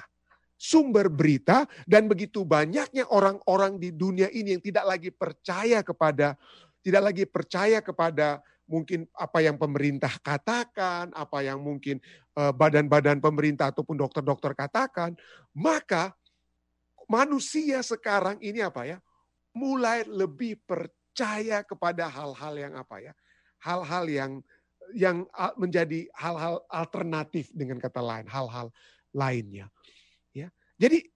sumber 0.55 1.11
berita 1.11 1.67
dan 1.83 2.07
begitu 2.07 2.47
banyaknya 2.47 3.03
orang-orang 3.11 3.75
di 3.75 3.91
dunia 3.91 4.31
ini 4.31 4.55
yang 4.55 4.63
tidak 4.63 4.85
lagi 4.87 5.11
percaya 5.11 5.83
kepada 5.83 6.39
tidak 6.83 7.03
lagi 7.11 7.23
percaya 7.23 7.79
kepada 7.79 8.43
mungkin 8.67 9.07
apa 9.15 9.39
yang 9.43 9.55
pemerintah 9.59 10.11
katakan, 10.19 11.11
apa 11.15 11.43
yang 11.43 11.59
mungkin 11.63 11.99
eh, 12.35 12.53
badan-badan 12.53 13.23
pemerintah 13.23 13.71
ataupun 13.71 13.95
dokter-dokter 13.99 14.55
katakan, 14.55 15.15
maka 15.55 16.15
manusia 17.07 17.79
sekarang 17.83 18.39
ini 18.43 18.63
apa 18.63 18.87
ya? 18.87 18.97
Mulai 19.55 20.07
lebih 20.07 20.59
percaya 20.63 21.63
kepada 21.63 22.07
hal-hal 22.11 22.53
yang 22.55 22.73
apa 22.75 22.99
ya? 22.99 23.13
Hal-hal 23.63 24.05
yang 24.11 24.31
yang 24.91 25.23
menjadi 25.55 26.11
hal-hal 26.11 26.59
alternatif 26.67 27.47
dengan 27.55 27.79
kata 27.79 28.03
lain, 28.03 28.27
hal-hal 28.27 28.67
lainnya. 29.13 29.69
Ya. 30.33 30.49
Jadi 30.81 31.07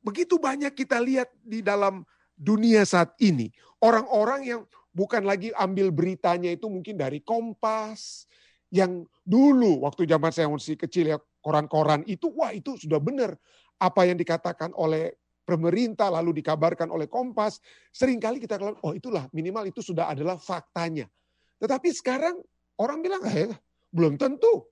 begitu 0.00 0.38
banyak 0.38 0.72
kita 0.72 1.02
lihat 1.02 1.28
di 1.42 1.60
dalam 1.60 2.06
dunia 2.34 2.86
saat 2.86 3.14
ini, 3.20 3.50
orang-orang 3.82 4.40
yang 4.46 4.60
bukan 4.94 5.26
lagi 5.26 5.50
ambil 5.58 5.90
beritanya 5.90 6.54
itu 6.54 6.70
mungkin 6.70 6.94
dari 6.94 7.18
Kompas 7.20 8.30
yang 8.70 9.06
dulu 9.26 9.82
waktu 9.86 10.06
zaman 10.06 10.30
saya 10.30 10.46
masih 10.46 10.78
kecil 10.78 11.14
ya 11.14 11.18
koran-koran 11.42 12.06
itu 12.06 12.30
wah 12.30 12.54
itu 12.54 12.78
sudah 12.78 13.02
benar 13.02 13.34
apa 13.78 14.06
yang 14.06 14.18
dikatakan 14.18 14.70
oleh 14.78 15.14
pemerintah 15.44 16.08
lalu 16.10 16.40
dikabarkan 16.40 16.90
oleh 16.90 17.10
Kompas 17.10 17.58
sering 17.90 18.22
kali 18.22 18.38
kita 18.38 18.56
oh 18.82 18.94
itulah 18.94 19.26
minimal 19.34 19.66
itu 19.66 19.82
sudah 19.82 20.10
adalah 20.10 20.38
faktanya 20.38 21.10
tetapi 21.58 21.90
sekarang 21.90 22.38
orang 22.78 22.98
bilang 23.02 23.22
eh, 23.30 23.50
belum 23.94 24.18
tentu 24.18 24.66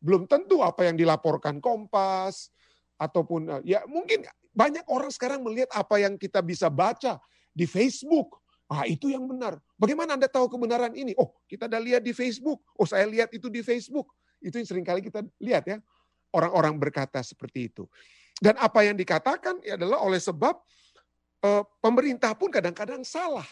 belum 0.00 0.28
tentu 0.28 0.60
apa 0.60 0.88
yang 0.88 0.96
dilaporkan 0.96 1.58
Kompas 1.58 2.52
ataupun 3.00 3.64
ya 3.64 3.84
mungkin 3.88 4.28
banyak 4.52 4.84
orang 4.90 5.08
sekarang 5.08 5.40
melihat 5.40 5.72
apa 5.72 6.02
yang 6.02 6.20
kita 6.20 6.44
bisa 6.44 6.68
baca 6.68 7.16
di 7.54 7.64
Facebook 7.64 8.40
Ah, 8.70 8.86
itu 8.86 9.10
yang 9.10 9.26
benar. 9.26 9.58
Bagaimana 9.74 10.14
Anda 10.14 10.30
tahu 10.30 10.46
kebenaran 10.46 10.94
ini? 10.94 11.10
Oh, 11.18 11.34
kita 11.50 11.66
ada 11.66 11.82
lihat 11.82 12.06
di 12.06 12.14
Facebook. 12.14 12.62
Oh, 12.78 12.86
saya 12.86 13.02
lihat 13.10 13.34
itu 13.34 13.50
di 13.50 13.66
Facebook. 13.66 14.06
Itu 14.38 14.62
yang 14.62 14.68
sering 14.70 14.86
kali 14.86 15.02
kita 15.02 15.26
lihat 15.42 15.66
ya. 15.66 15.82
Orang-orang 16.30 16.78
berkata 16.78 17.18
seperti 17.18 17.66
itu. 17.66 17.90
Dan 18.38 18.54
apa 18.62 18.86
yang 18.86 18.94
dikatakan 18.94 19.58
adalah 19.66 19.98
oleh 20.06 20.22
sebab 20.22 20.54
eh, 21.42 21.66
pemerintah 21.82 22.30
pun 22.38 22.54
kadang-kadang 22.54 23.02
salah 23.02 23.44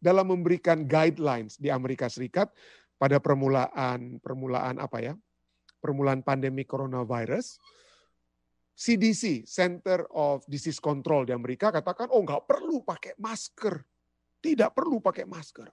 dalam 0.00 0.24
memberikan 0.32 0.88
guidelines 0.88 1.60
di 1.60 1.68
Amerika 1.68 2.08
Serikat 2.08 2.48
pada 2.96 3.20
permulaan 3.20 4.16
permulaan 4.24 4.80
apa 4.80 5.04
ya? 5.04 5.14
Permulaan 5.82 6.22
pandemi 6.22 6.62
coronavirus. 6.62 7.58
CDC, 8.72 9.44
Center 9.44 10.06
of 10.14 10.46
Disease 10.46 10.78
Control 10.78 11.26
di 11.26 11.34
Amerika 11.34 11.74
katakan, 11.74 12.08
oh 12.14 12.22
nggak 12.22 12.46
perlu 12.46 12.86
pakai 12.86 13.18
masker 13.18 13.82
tidak 14.42 14.74
perlu 14.74 14.98
pakai 14.98 15.24
masker. 15.24 15.70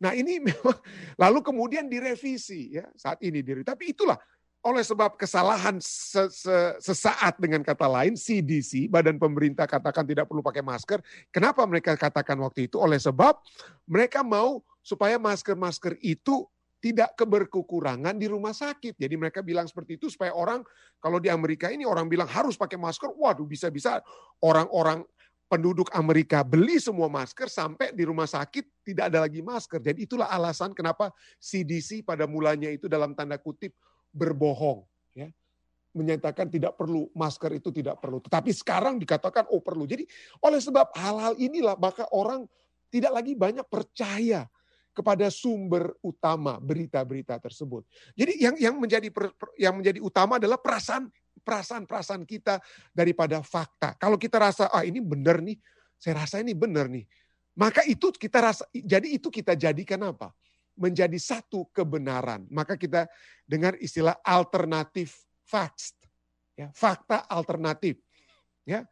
Nah 0.00 0.16
ini 0.16 0.40
memang 0.48 0.80
lalu 1.20 1.44
kemudian 1.44 1.86
direvisi 1.86 2.80
ya 2.80 2.88
saat 2.96 3.20
ini 3.20 3.44
diri. 3.44 3.60
Tapi 3.60 3.92
itulah 3.92 4.16
oleh 4.60 4.84
sebab 4.84 5.16
kesalahan 5.16 5.80
sesaat 5.80 7.40
dengan 7.40 7.64
kata 7.64 7.88
lain 7.88 8.12
CDC 8.12 8.92
Badan 8.92 9.16
Pemerintah 9.16 9.64
katakan 9.68 10.04
tidak 10.08 10.28
perlu 10.28 10.40
pakai 10.40 10.64
masker. 10.64 11.04
Kenapa 11.28 11.64
mereka 11.68 11.96
katakan 11.96 12.40
waktu 12.40 12.68
itu? 12.68 12.80
Oleh 12.80 13.00
sebab 13.00 13.36
mereka 13.84 14.24
mau 14.24 14.64
supaya 14.80 15.20
masker-masker 15.20 16.00
itu 16.00 16.48
tidak 16.80 17.12
keberkekurangan 17.14 18.16
di 18.16 18.26
rumah 18.26 18.56
sakit. 18.56 18.96
Jadi 18.96 19.14
mereka 19.14 19.44
bilang 19.44 19.68
seperti 19.68 20.00
itu 20.00 20.08
supaya 20.08 20.32
orang 20.32 20.64
kalau 20.96 21.20
di 21.20 21.28
Amerika 21.28 21.68
ini 21.68 21.84
orang 21.84 22.08
bilang 22.08 22.26
harus 22.26 22.56
pakai 22.56 22.80
masker, 22.80 23.12
waduh 23.12 23.44
bisa-bisa 23.44 24.00
orang-orang 24.40 25.04
penduduk 25.50 25.92
Amerika 25.92 26.40
beli 26.40 26.80
semua 26.80 27.10
masker 27.12 27.50
sampai 27.50 27.92
di 27.92 28.06
rumah 28.08 28.24
sakit 28.24 28.86
tidak 28.86 29.12
ada 29.12 29.28
lagi 29.28 29.44
masker. 29.44 29.82
Jadi 29.82 30.08
itulah 30.08 30.32
alasan 30.32 30.72
kenapa 30.72 31.12
CDC 31.36 32.00
pada 32.00 32.24
mulanya 32.24 32.72
itu 32.72 32.88
dalam 32.88 33.12
tanda 33.12 33.36
kutip 33.36 33.76
berbohong. 34.14 34.86
Ya. 35.12 35.28
Menyatakan 35.90 36.48
tidak 36.48 36.78
perlu, 36.78 37.10
masker 37.12 37.60
itu 37.60 37.68
tidak 37.74 37.98
perlu. 37.98 38.22
Tetapi 38.22 38.50
sekarang 38.54 38.96
dikatakan 39.02 39.50
oh 39.52 39.60
perlu. 39.60 39.84
Jadi 39.84 40.06
oleh 40.40 40.62
sebab 40.62 40.96
hal-hal 40.96 41.34
inilah 41.36 41.74
maka 41.76 42.08
orang 42.14 42.48
tidak 42.88 43.10
lagi 43.10 43.34
banyak 43.34 43.66
percaya 43.66 44.46
kepada 44.90 45.30
sumber 45.30 45.94
utama 46.02 46.58
berita-berita 46.58 47.38
tersebut. 47.38 47.86
Jadi 48.18 48.32
yang 48.42 48.56
yang 48.58 48.74
menjadi 48.76 49.08
yang 49.56 49.74
menjadi 49.78 50.02
utama 50.02 50.36
adalah 50.36 50.58
perasaan 50.58 51.08
perasaan-perasaan 51.40 52.22
kita 52.28 52.60
daripada 52.92 53.40
fakta. 53.40 53.96
Kalau 53.96 54.20
kita 54.20 54.36
rasa, 54.36 54.68
ah 54.68 54.84
ini 54.84 55.00
benar 55.00 55.40
nih, 55.40 55.56
saya 55.96 56.24
rasa 56.24 56.44
ini 56.44 56.52
benar 56.52 56.86
nih. 56.86 57.04
Maka 57.56 57.84
itu 57.88 58.12
kita 58.14 58.38
rasa, 58.40 58.64
jadi 58.72 59.08
itu 59.08 59.28
kita 59.32 59.56
jadikan 59.56 60.00
apa? 60.04 60.32
Menjadi 60.76 61.16
satu 61.16 61.68
kebenaran. 61.72 62.46
Maka 62.48 62.76
kita 62.76 63.08
dengar 63.44 63.76
istilah 63.80 64.16
alternatif 64.22 65.16
facts. 65.44 65.96
Ya, 66.56 66.68
fakta 66.76 67.24
alternatif. 67.26 67.98
Ya, 68.68 68.84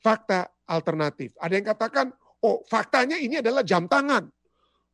fakta 0.00 0.48
alternatif. 0.64 1.36
Ada 1.36 1.52
yang 1.60 1.66
katakan, 1.68 2.06
oh 2.44 2.64
faktanya 2.66 3.20
ini 3.20 3.40
adalah 3.40 3.60
jam 3.60 3.84
tangan. 3.88 4.28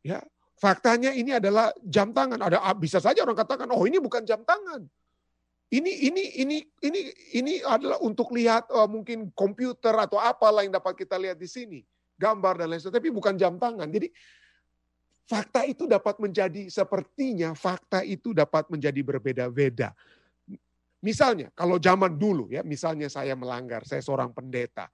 Ya, 0.00 0.24
faktanya 0.56 1.12
ini 1.12 1.36
adalah 1.36 1.72
jam 1.84 2.12
tangan. 2.12 2.40
Ada 2.40 2.60
bisa 2.76 3.00
saja 3.00 3.20
orang 3.24 3.36
katakan, 3.36 3.68
oh 3.72 3.84
ini 3.84 4.00
bukan 4.00 4.24
jam 4.24 4.40
tangan. 4.44 4.88
Ini 5.70 5.92
ini 6.10 6.24
ini 6.42 6.56
ini 6.82 7.00
ini 7.38 7.54
adalah 7.62 8.02
untuk 8.02 8.34
lihat 8.34 8.66
uh, 8.74 8.90
mungkin 8.90 9.30
komputer 9.38 9.94
atau 9.94 10.18
apalah 10.18 10.66
yang 10.66 10.74
dapat 10.74 10.98
kita 10.98 11.14
lihat 11.14 11.38
di 11.38 11.46
sini, 11.46 11.78
gambar 12.18 12.58
dan 12.58 12.74
lain 12.74 12.82
sebagainya, 12.82 12.98
tapi 12.98 13.10
bukan 13.14 13.34
jam 13.38 13.54
tangan. 13.54 13.86
Jadi 13.86 14.10
fakta 15.30 15.62
itu 15.62 15.86
dapat 15.86 16.18
menjadi 16.18 16.66
sepertinya 16.66 17.54
fakta 17.54 18.02
itu 18.02 18.34
dapat 18.34 18.66
menjadi 18.66 18.98
berbeda-beda. 18.98 19.94
Misalnya 21.06 21.54
kalau 21.54 21.78
zaman 21.78 22.18
dulu 22.18 22.50
ya, 22.50 22.66
misalnya 22.66 23.06
saya 23.06 23.38
melanggar, 23.38 23.86
saya 23.86 24.02
seorang 24.02 24.34
pendeta. 24.34 24.90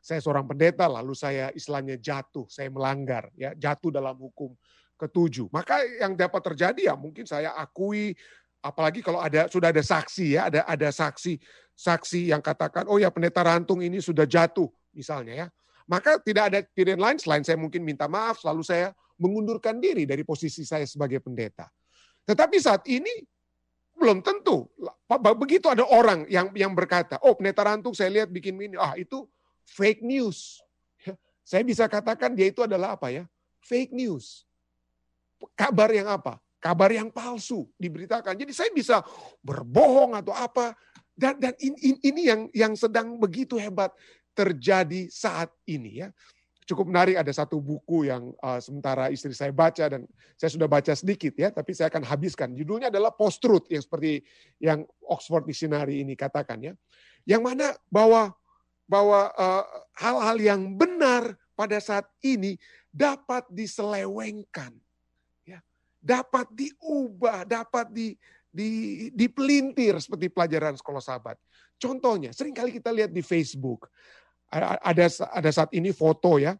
Saya 0.00 0.24
seorang 0.24 0.48
pendeta 0.48 0.88
lalu 0.88 1.12
saya 1.12 1.52
istilahnya 1.52 2.00
jatuh, 2.00 2.48
saya 2.48 2.72
melanggar 2.72 3.28
ya, 3.36 3.52
jatuh 3.52 3.92
dalam 3.92 4.16
hukum 4.16 4.56
ketujuh. 4.96 5.52
Maka 5.52 5.84
yang 6.00 6.16
dapat 6.16 6.40
terjadi 6.52 6.92
ya 6.92 6.94
mungkin 6.96 7.28
saya 7.28 7.52
akui 7.56 8.16
apalagi 8.60 9.00
kalau 9.04 9.20
ada 9.20 9.48
sudah 9.48 9.72
ada 9.72 9.84
saksi 9.84 10.40
ya, 10.40 10.48
ada 10.48 10.64
ada 10.64 10.88
saksi 10.88 11.36
saksi 11.76 12.32
yang 12.32 12.44
katakan 12.44 12.84
oh 12.88 13.00
ya 13.00 13.08
pendeta 13.08 13.40
rantung 13.40 13.80
ini 13.80 14.00
sudah 14.00 14.24
jatuh 14.24 14.68
misalnya 14.92 15.46
ya. 15.46 15.46
Maka 15.90 16.22
tidak 16.22 16.44
ada 16.54 16.58
pilihan 16.70 17.00
lain 17.00 17.18
selain 17.18 17.42
saya 17.42 17.58
mungkin 17.58 17.82
minta 17.82 18.06
maaf, 18.06 18.38
selalu 18.38 18.62
saya 18.62 18.94
mengundurkan 19.18 19.82
diri 19.82 20.06
dari 20.06 20.22
posisi 20.22 20.62
saya 20.62 20.86
sebagai 20.86 21.18
pendeta. 21.18 21.66
Tetapi 22.24 22.56
saat 22.62 22.86
ini 22.86 23.10
belum 23.98 24.22
tentu. 24.22 24.70
Begitu 25.36 25.66
ada 25.66 25.82
orang 25.84 26.30
yang 26.30 26.48
yang 26.54 26.72
berkata, 26.72 27.18
oh 27.26 27.34
pendeta 27.34 27.66
rantung 27.66 27.92
saya 27.92 28.08
lihat 28.22 28.30
bikin 28.30 28.54
ini, 28.56 28.78
ah 28.78 28.94
itu 28.94 29.26
fake 29.70 30.02
news. 30.02 30.58
Saya 31.46 31.66
bisa 31.66 31.86
katakan 31.90 32.34
dia 32.34 32.50
itu 32.50 32.62
adalah 32.62 32.94
apa 32.98 33.10
ya? 33.10 33.24
Fake 33.62 33.94
news. 33.94 34.46
Kabar 35.56 35.90
yang 35.90 36.06
apa? 36.10 36.38
kabar 36.60 36.92
yang 36.92 37.08
palsu 37.08 37.66
diberitakan. 37.80 38.36
Jadi 38.36 38.52
saya 38.52 38.70
bisa 38.70 39.00
berbohong 39.40 40.14
atau 40.20 40.36
apa 40.36 40.76
dan 41.16 41.40
dan 41.40 41.56
ini, 41.58 41.96
ini 42.04 42.22
yang 42.28 42.40
yang 42.52 42.72
sedang 42.76 43.16
begitu 43.16 43.56
hebat 43.56 43.90
terjadi 44.36 45.08
saat 45.08 45.48
ini 45.66 46.04
ya. 46.04 46.08
Cukup 46.68 46.86
menarik 46.86 47.18
ada 47.18 47.32
satu 47.34 47.58
buku 47.58 48.06
yang 48.06 48.30
uh, 48.38 48.62
sementara 48.62 49.10
istri 49.10 49.34
saya 49.34 49.50
baca 49.50 49.90
dan 49.90 50.06
saya 50.38 50.54
sudah 50.54 50.70
baca 50.70 50.94
sedikit 50.94 51.34
ya, 51.34 51.50
tapi 51.50 51.74
saya 51.74 51.90
akan 51.90 52.06
habiskan. 52.06 52.54
Judulnya 52.54 52.94
adalah 52.94 53.10
Post 53.10 53.42
Truth 53.42 53.66
yang 53.74 53.82
seperti 53.82 54.22
yang 54.62 54.86
Oxford 55.02 55.50
Dictionary 55.50 56.06
ini 56.06 56.14
katakan 56.14 56.62
ya. 56.62 56.72
Yang 57.26 57.42
mana 57.42 57.66
bahwa 57.90 58.30
bahwa 58.90 59.30
uh, 59.38 59.62
hal-hal 59.94 60.36
yang 60.42 60.74
benar 60.74 61.38
pada 61.54 61.78
saat 61.78 62.10
ini 62.26 62.58
dapat 62.90 63.46
diselewengkan 63.46 64.74
dapat 66.00 66.48
diubah, 66.56 67.44
dapat 67.44 67.92
di, 67.92 68.16
di, 68.48 68.68
dipelintir 69.12 70.00
seperti 70.00 70.32
pelajaran 70.32 70.74
sekolah 70.74 71.04
sahabat. 71.04 71.36
Contohnya, 71.76 72.32
sering 72.32 72.56
kali 72.56 72.72
kita 72.72 72.88
lihat 72.92 73.12
di 73.12 73.20
Facebook, 73.20 73.88
ada 74.50 75.06
ada 75.30 75.50
saat 75.52 75.70
ini 75.76 75.94
foto 75.94 76.40
ya, 76.40 76.56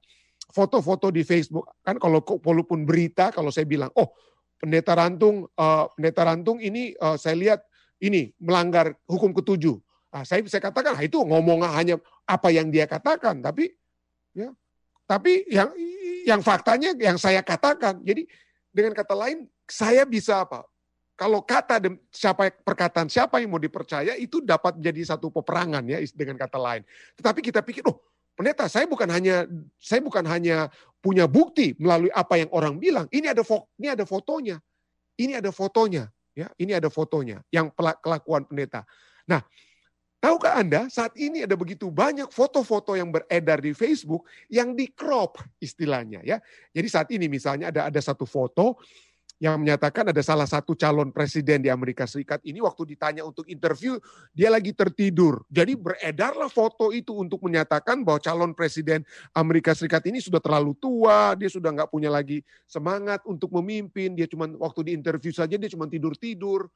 foto-foto 0.53 1.11
di 1.11 1.27
Facebook. 1.27 1.67
Kan 1.83 1.99
kalau 1.99 2.23
walaupun 2.23 2.87
berita 2.87 3.33
kalau 3.35 3.53
saya 3.53 3.67
bilang, 3.69 3.91
oh 3.97 4.13
pendeta 4.61 4.97
rantung, 4.97 5.49
uh, 5.57 5.89
pendeta 5.97 6.25
rantung 6.25 6.61
ini 6.61 6.95
uh, 7.01 7.17
saya 7.21 7.37
lihat 7.37 7.61
ini 8.01 8.33
melanggar 8.41 8.97
hukum 9.09 9.33
ketujuh. 9.37 9.77
Nah, 10.11 10.25
saya 10.25 10.41
bisa 10.41 10.57
katakan 10.59 10.97
nah, 10.97 11.05
itu 11.05 11.21
ngomong 11.21 11.63
hanya 11.69 12.01
apa 12.31 12.55
yang 12.55 12.71
dia 12.71 12.87
katakan, 12.87 13.43
tapi 13.43 13.75
ya, 14.31 14.55
tapi 15.11 15.43
yang 15.51 15.75
yang 16.23 16.41
faktanya 16.41 16.95
yang 16.95 17.19
saya 17.19 17.43
katakan. 17.43 17.99
Jadi 18.07 18.31
dengan 18.71 18.95
kata 18.95 19.19
lain, 19.19 19.51
saya 19.67 20.07
bisa 20.07 20.47
apa? 20.47 20.63
Kalau 21.19 21.43
kata 21.43 21.83
siapa 22.15 22.49
perkataan 22.63 23.11
siapa 23.11 23.43
yang 23.43 23.53
mau 23.53 23.61
dipercaya 23.61 24.17
itu 24.17 24.41
dapat 24.41 24.79
menjadi 24.79 25.13
satu 25.13 25.29
peperangan 25.29 25.85
ya 25.85 25.99
dengan 26.15 26.39
kata 26.39 26.57
lain. 26.57 26.83
Tetapi 27.19 27.41
kita 27.45 27.61
pikir, 27.61 27.85
oh 27.85 28.01
pendeta 28.39 28.71
saya 28.71 28.89
bukan 28.89 29.11
hanya 29.11 29.45
saya 29.77 30.01
bukan 30.01 30.25
hanya 30.25 30.73
punya 31.05 31.29
bukti 31.29 31.77
melalui 31.77 32.09
apa 32.15 32.41
yang 32.41 32.49
orang 32.55 32.79
bilang. 32.81 33.05
Ini 33.13 33.37
ada 33.37 33.45
ini 33.77 33.89
ada 33.93 34.07
fotonya. 34.09 34.63
Ini 35.21 35.37
ada 35.37 35.53
fotonya, 35.53 36.09
ya. 36.33 36.49
Ini 36.57 36.81
ada 36.81 36.89
fotonya 36.89 37.45
yang 37.53 37.69
kelakuan 37.77 38.49
pendeta. 38.49 38.89
Nah, 39.29 39.45
tahukah 40.21 40.61
Anda 40.61 40.87
saat 40.93 41.17
ini 41.17 41.43
ada 41.49 41.57
begitu 41.57 41.89
banyak 41.89 42.29
foto-foto 42.29 42.95
yang 42.95 43.09
beredar 43.11 43.59
di 43.65 43.73
Facebook 43.73 44.29
yang 44.53 44.77
di 44.77 44.93
crop 44.93 45.41
istilahnya 45.59 46.21
ya. 46.23 46.39
Jadi 46.71 46.89
saat 46.93 47.09
ini 47.11 47.27
misalnya 47.27 47.73
ada 47.73 47.89
ada 47.89 48.01
satu 48.01 48.29
foto 48.29 48.79
yang 49.41 49.57
menyatakan 49.57 50.05
ada 50.13 50.21
salah 50.21 50.45
satu 50.45 50.77
calon 50.77 51.09
presiden 51.09 51.65
di 51.65 51.73
Amerika 51.73 52.05
Serikat 52.05 52.45
ini 52.45 52.61
waktu 52.61 52.93
ditanya 52.93 53.25
untuk 53.25 53.49
interview 53.49 53.97
dia 54.37 54.53
lagi 54.53 54.77
tertidur. 54.77 55.49
Jadi 55.49 55.81
beredarlah 55.81 56.53
foto 56.53 56.93
itu 56.93 57.17
untuk 57.17 57.41
menyatakan 57.41 58.05
bahwa 58.05 58.21
calon 58.21 58.53
presiden 58.53 59.01
Amerika 59.33 59.73
Serikat 59.73 60.05
ini 60.13 60.21
sudah 60.21 60.45
terlalu 60.45 60.77
tua, 60.77 61.33
dia 61.41 61.49
sudah 61.49 61.73
nggak 61.73 61.89
punya 61.89 62.13
lagi 62.13 62.45
semangat 62.69 63.25
untuk 63.25 63.49
memimpin, 63.57 64.13
dia 64.13 64.29
cuma 64.29 64.45
waktu 64.61 64.93
di 64.93 64.93
interview 64.93 65.33
saja 65.33 65.57
dia 65.57 65.73
cuma 65.73 65.89
tidur-tidur. 65.89 66.69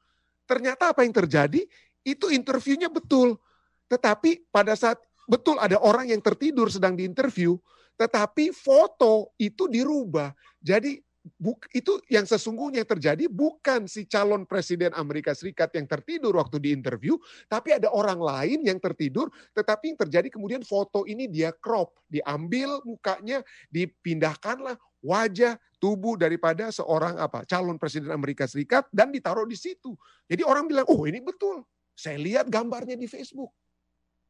Ternyata 0.49 0.89
apa 0.89 1.05
yang 1.05 1.13
terjadi? 1.13 1.69
Itu 2.05 2.29
interviewnya 2.29 2.87
betul. 2.87 3.41
Tetapi 3.89 4.53
pada 4.53 4.77
saat 4.77 5.01
betul 5.25 5.57
ada 5.57 5.81
orang 5.81 6.13
yang 6.13 6.21
tertidur 6.21 6.69
sedang 6.69 6.93
diinterview, 6.93 7.57
tetapi 7.97 8.53
foto 8.53 9.33
itu 9.41 9.65
dirubah. 9.65 10.29
Jadi 10.61 11.01
buk, 11.41 11.65
itu 11.73 11.97
yang 12.13 12.29
sesungguhnya 12.29 12.85
terjadi 12.85 13.25
bukan 13.25 13.89
si 13.89 14.05
calon 14.05 14.45
presiden 14.45 14.93
Amerika 14.93 15.33
Serikat 15.33 15.73
yang 15.73 15.89
tertidur 15.89 16.37
waktu 16.37 16.61
di 16.61 16.69
interview, 16.69 17.17
tapi 17.49 17.73
ada 17.73 17.89
orang 17.89 18.21
lain 18.21 18.61
yang 18.61 18.77
tertidur, 18.77 19.33
tetapi 19.57 19.93
yang 19.93 19.99
terjadi 20.05 20.27
kemudian 20.29 20.61
foto 20.61 21.09
ini 21.09 21.25
dia 21.25 21.49
crop, 21.49 21.97
diambil 22.05 22.81
mukanya, 22.85 23.41
dipindahkanlah 23.73 24.77
wajah 25.01 25.57
tubuh 25.81 26.17
daripada 26.17 26.69
seorang 26.73 27.17
apa 27.21 27.45
calon 27.45 27.77
presiden 27.77 28.13
Amerika 28.13 28.45
Serikat 28.49 28.89
dan 28.93 29.09
ditaruh 29.09 29.45
di 29.45 29.57
situ. 29.57 29.93
Jadi 30.29 30.41
orang 30.45 30.65
bilang, 30.69 30.85
oh 30.89 31.05
ini 31.05 31.21
betul, 31.21 31.65
saya 31.95 32.19
lihat 32.19 32.51
gambarnya 32.51 32.99
di 32.99 33.07
Facebook. 33.07 33.49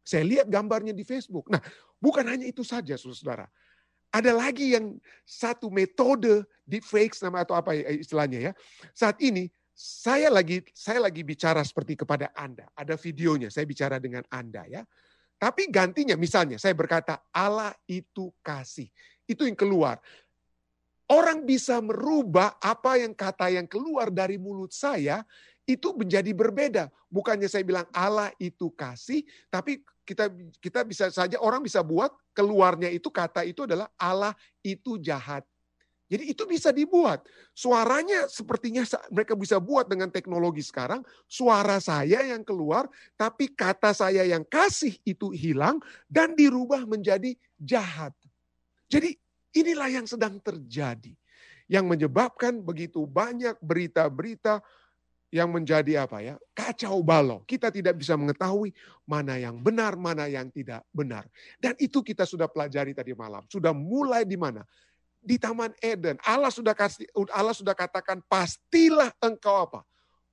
Saya 0.06 0.22
lihat 0.22 0.48
gambarnya 0.48 0.94
di 0.94 1.02
Facebook. 1.02 1.50
Nah, 1.50 1.60
bukan 1.98 2.22
hanya 2.30 2.46
itu 2.46 2.62
saja, 2.62 2.94
saudara. 2.94 3.50
Ada 4.14 4.32
lagi 4.32 4.78
yang 4.78 4.96
satu 5.26 5.68
metode 5.74 6.46
deepfakes 6.64 7.20
nama 7.26 7.42
atau 7.42 7.58
apa 7.58 7.74
istilahnya 7.76 8.40
ya. 8.40 8.52
Saat 8.94 9.20
ini 9.20 9.50
saya 9.76 10.32
lagi 10.32 10.64
saya 10.72 11.04
lagi 11.04 11.26
bicara 11.26 11.60
seperti 11.66 12.00
kepada 12.00 12.32
Anda. 12.32 12.70
Ada 12.78 12.96
videonya, 12.96 13.52
saya 13.52 13.68
bicara 13.68 14.00
dengan 14.00 14.24
Anda 14.32 14.64
ya. 14.72 14.86
Tapi 15.36 15.68
gantinya 15.68 16.16
misalnya 16.16 16.56
saya 16.56 16.72
berkata 16.72 17.20
Allah 17.34 17.76
itu 17.90 18.32
kasih. 18.40 18.88
Itu 19.28 19.44
yang 19.44 19.58
keluar. 19.60 20.00
Orang 21.06 21.46
bisa 21.46 21.84
merubah 21.84 22.56
apa 22.58 22.98
yang 22.98 23.14
kata 23.14 23.52
yang 23.52 23.68
keluar 23.70 24.10
dari 24.10 24.42
mulut 24.42 24.74
saya 24.74 25.22
itu 25.66 25.94
menjadi 25.98 26.32
berbeda. 26.32 26.94
Bukannya 27.10 27.50
saya 27.50 27.66
bilang 27.66 27.90
Allah 27.90 28.30
itu 28.38 28.70
kasih, 28.74 29.26
tapi 29.50 29.82
kita 30.06 30.30
kita 30.62 30.86
bisa 30.86 31.10
saja 31.10 31.42
orang 31.42 31.66
bisa 31.66 31.82
buat 31.82 32.14
keluarnya 32.38 32.94
itu 32.94 33.10
kata 33.10 33.42
itu 33.44 33.66
adalah 33.66 33.90
Allah 33.98 34.38
itu 34.62 35.02
jahat. 35.02 35.42
Jadi 36.06 36.38
itu 36.38 36.46
bisa 36.46 36.70
dibuat. 36.70 37.26
Suaranya 37.58 38.30
sepertinya 38.30 38.86
mereka 39.10 39.34
bisa 39.34 39.58
buat 39.58 39.90
dengan 39.90 40.14
teknologi 40.14 40.62
sekarang. 40.62 41.02
Suara 41.26 41.82
saya 41.82 42.22
yang 42.22 42.46
keluar, 42.46 42.86
tapi 43.18 43.50
kata 43.50 43.90
saya 43.90 44.22
yang 44.22 44.46
kasih 44.46 44.94
itu 45.02 45.34
hilang 45.34 45.82
dan 46.06 46.38
dirubah 46.38 46.86
menjadi 46.86 47.34
jahat. 47.58 48.14
Jadi 48.86 49.18
inilah 49.58 49.90
yang 49.90 50.06
sedang 50.06 50.38
terjadi. 50.38 51.18
Yang 51.66 51.86
menyebabkan 51.90 52.62
begitu 52.62 53.10
banyak 53.10 53.58
berita-berita 53.58 54.62
yang 55.36 55.52
menjadi 55.52 56.08
apa 56.08 56.24
ya? 56.24 56.40
Kacau 56.56 57.04
balau. 57.04 57.44
Kita 57.44 57.68
tidak 57.68 58.00
bisa 58.00 58.16
mengetahui 58.16 58.72
mana 59.04 59.36
yang 59.36 59.60
benar, 59.60 60.00
mana 60.00 60.32
yang 60.32 60.48
tidak 60.48 60.88
benar. 60.96 61.28
Dan 61.60 61.76
itu 61.76 62.00
kita 62.00 62.24
sudah 62.24 62.48
pelajari 62.48 62.96
tadi 62.96 63.12
malam. 63.12 63.44
Sudah 63.52 63.76
mulai 63.76 64.24
di 64.24 64.40
mana? 64.40 64.64
Di 65.20 65.36
Taman 65.36 65.76
Eden. 65.84 66.16
Allah 66.24 66.48
sudah 66.48 66.72
kasih 66.72 67.04
Allah 67.36 67.52
sudah 67.52 67.76
katakan 67.76 68.24
pastilah 68.32 69.12
engkau 69.20 69.68
apa? 69.68 69.84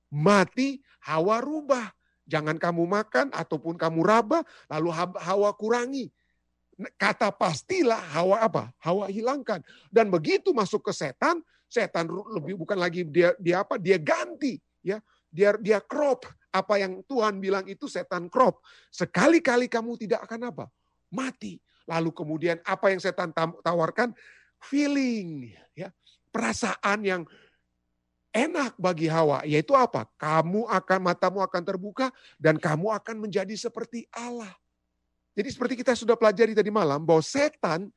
Mati, 0.07 0.79
Hawa 1.03 1.43
rubah. 1.43 1.91
Jangan 2.23 2.55
kamu 2.55 2.87
makan 2.87 3.35
ataupun 3.35 3.75
kamu 3.75 3.99
raba, 4.07 4.47
lalu 4.71 4.87
Hawa 5.19 5.51
kurangi. 5.59 6.07
Kata 6.95 7.27
pastilah 7.35 7.99
Hawa 8.15 8.47
apa? 8.47 8.71
Hawa 8.79 9.11
hilangkan. 9.11 9.59
Dan 9.91 10.07
begitu 10.07 10.55
masuk 10.55 10.87
ke 10.87 10.95
setan, 10.95 11.43
setan 11.67 12.07
lebih 12.07 12.55
bukan 12.55 12.79
lagi 12.79 13.03
dia 13.03 13.35
dia 13.35 13.67
apa? 13.67 13.75
Dia 13.75 13.99
ganti 13.99 14.63
ya 14.85 15.01
dia 15.33 15.57
dia 15.57 15.81
crop. 15.81 16.29
Apa 16.53 16.77
yang 16.77 17.01
Tuhan 17.09 17.41
bilang 17.41 17.65
itu 17.65 17.89
setan 17.89 18.29
crop. 18.29 18.61
Sekali-kali 18.93 19.65
kamu 19.65 19.97
tidak 19.97 20.29
akan 20.29 20.53
apa? 20.53 20.65
Mati. 21.09 21.57
Lalu 21.89 22.13
kemudian 22.13 22.61
apa 22.61 22.93
yang 22.93 23.01
setan 23.01 23.33
tawarkan? 23.65 24.13
Feeling 24.61 25.49
ya. 25.73 25.89
Perasaan 26.29 27.01
yang 27.01 27.21
enak 28.29 28.77
bagi 28.77 29.09
Hawa 29.09 29.41
yaitu 29.49 29.73
apa? 29.73 30.05
Kamu 30.21 30.69
akan 30.69 30.99
matamu 31.01 31.41
akan 31.41 31.63
terbuka 31.65 32.13
dan 32.37 32.61
kamu 32.61 32.93
akan 32.93 33.25
menjadi 33.25 33.57
seperti 33.57 34.05
Allah. 34.13 34.53
Jadi 35.33 35.49
seperti 35.49 35.73
kita 35.81 35.97
sudah 35.97 36.13
pelajari 36.13 36.53
tadi 36.53 36.69
malam 36.69 37.01
bahwa 37.01 37.25
setan 37.25 37.89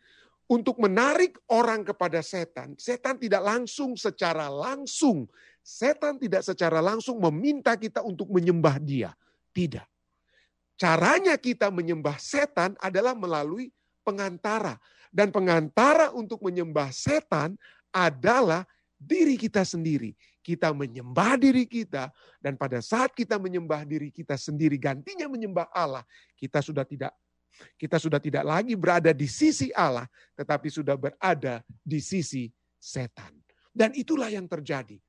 untuk 0.48 0.80
menarik 0.80 1.36
orang 1.52 1.84
kepada 1.84 2.24
setan, 2.24 2.72
setan 2.80 3.20
tidak 3.20 3.44
langsung 3.44 3.92
secara 3.98 4.48
langsung 4.48 5.28
Setan 5.66 6.14
tidak 6.14 6.46
secara 6.46 6.78
langsung 6.78 7.18
meminta 7.18 7.74
kita 7.74 7.98
untuk 8.06 8.30
menyembah 8.30 8.78
dia. 8.78 9.10
Tidak. 9.50 9.82
Caranya 10.78 11.34
kita 11.34 11.74
menyembah 11.74 12.22
setan 12.22 12.78
adalah 12.78 13.18
melalui 13.18 13.74
pengantara. 14.06 14.78
Dan 15.10 15.34
pengantara 15.34 16.14
untuk 16.14 16.38
menyembah 16.46 16.94
setan 16.94 17.58
adalah 17.90 18.62
diri 18.94 19.34
kita 19.34 19.66
sendiri. 19.66 20.14
Kita 20.38 20.70
menyembah 20.70 21.34
diri 21.34 21.66
kita 21.66 22.14
dan 22.38 22.54
pada 22.54 22.78
saat 22.78 23.10
kita 23.10 23.34
menyembah 23.34 23.82
diri 23.82 24.14
kita 24.14 24.38
sendiri 24.38 24.78
gantinya 24.78 25.26
menyembah 25.26 25.66
Allah, 25.74 26.06
kita 26.38 26.62
sudah 26.62 26.86
tidak 26.86 27.10
kita 27.74 27.98
sudah 27.98 28.22
tidak 28.22 28.46
lagi 28.46 28.78
berada 28.78 29.10
di 29.10 29.26
sisi 29.26 29.74
Allah, 29.74 30.06
tetapi 30.38 30.70
sudah 30.70 30.94
berada 30.94 31.66
di 31.82 31.98
sisi 31.98 32.46
setan. 32.78 33.34
Dan 33.74 33.90
itulah 33.98 34.30
yang 34.30 34.46
terjadi 34.46 35.02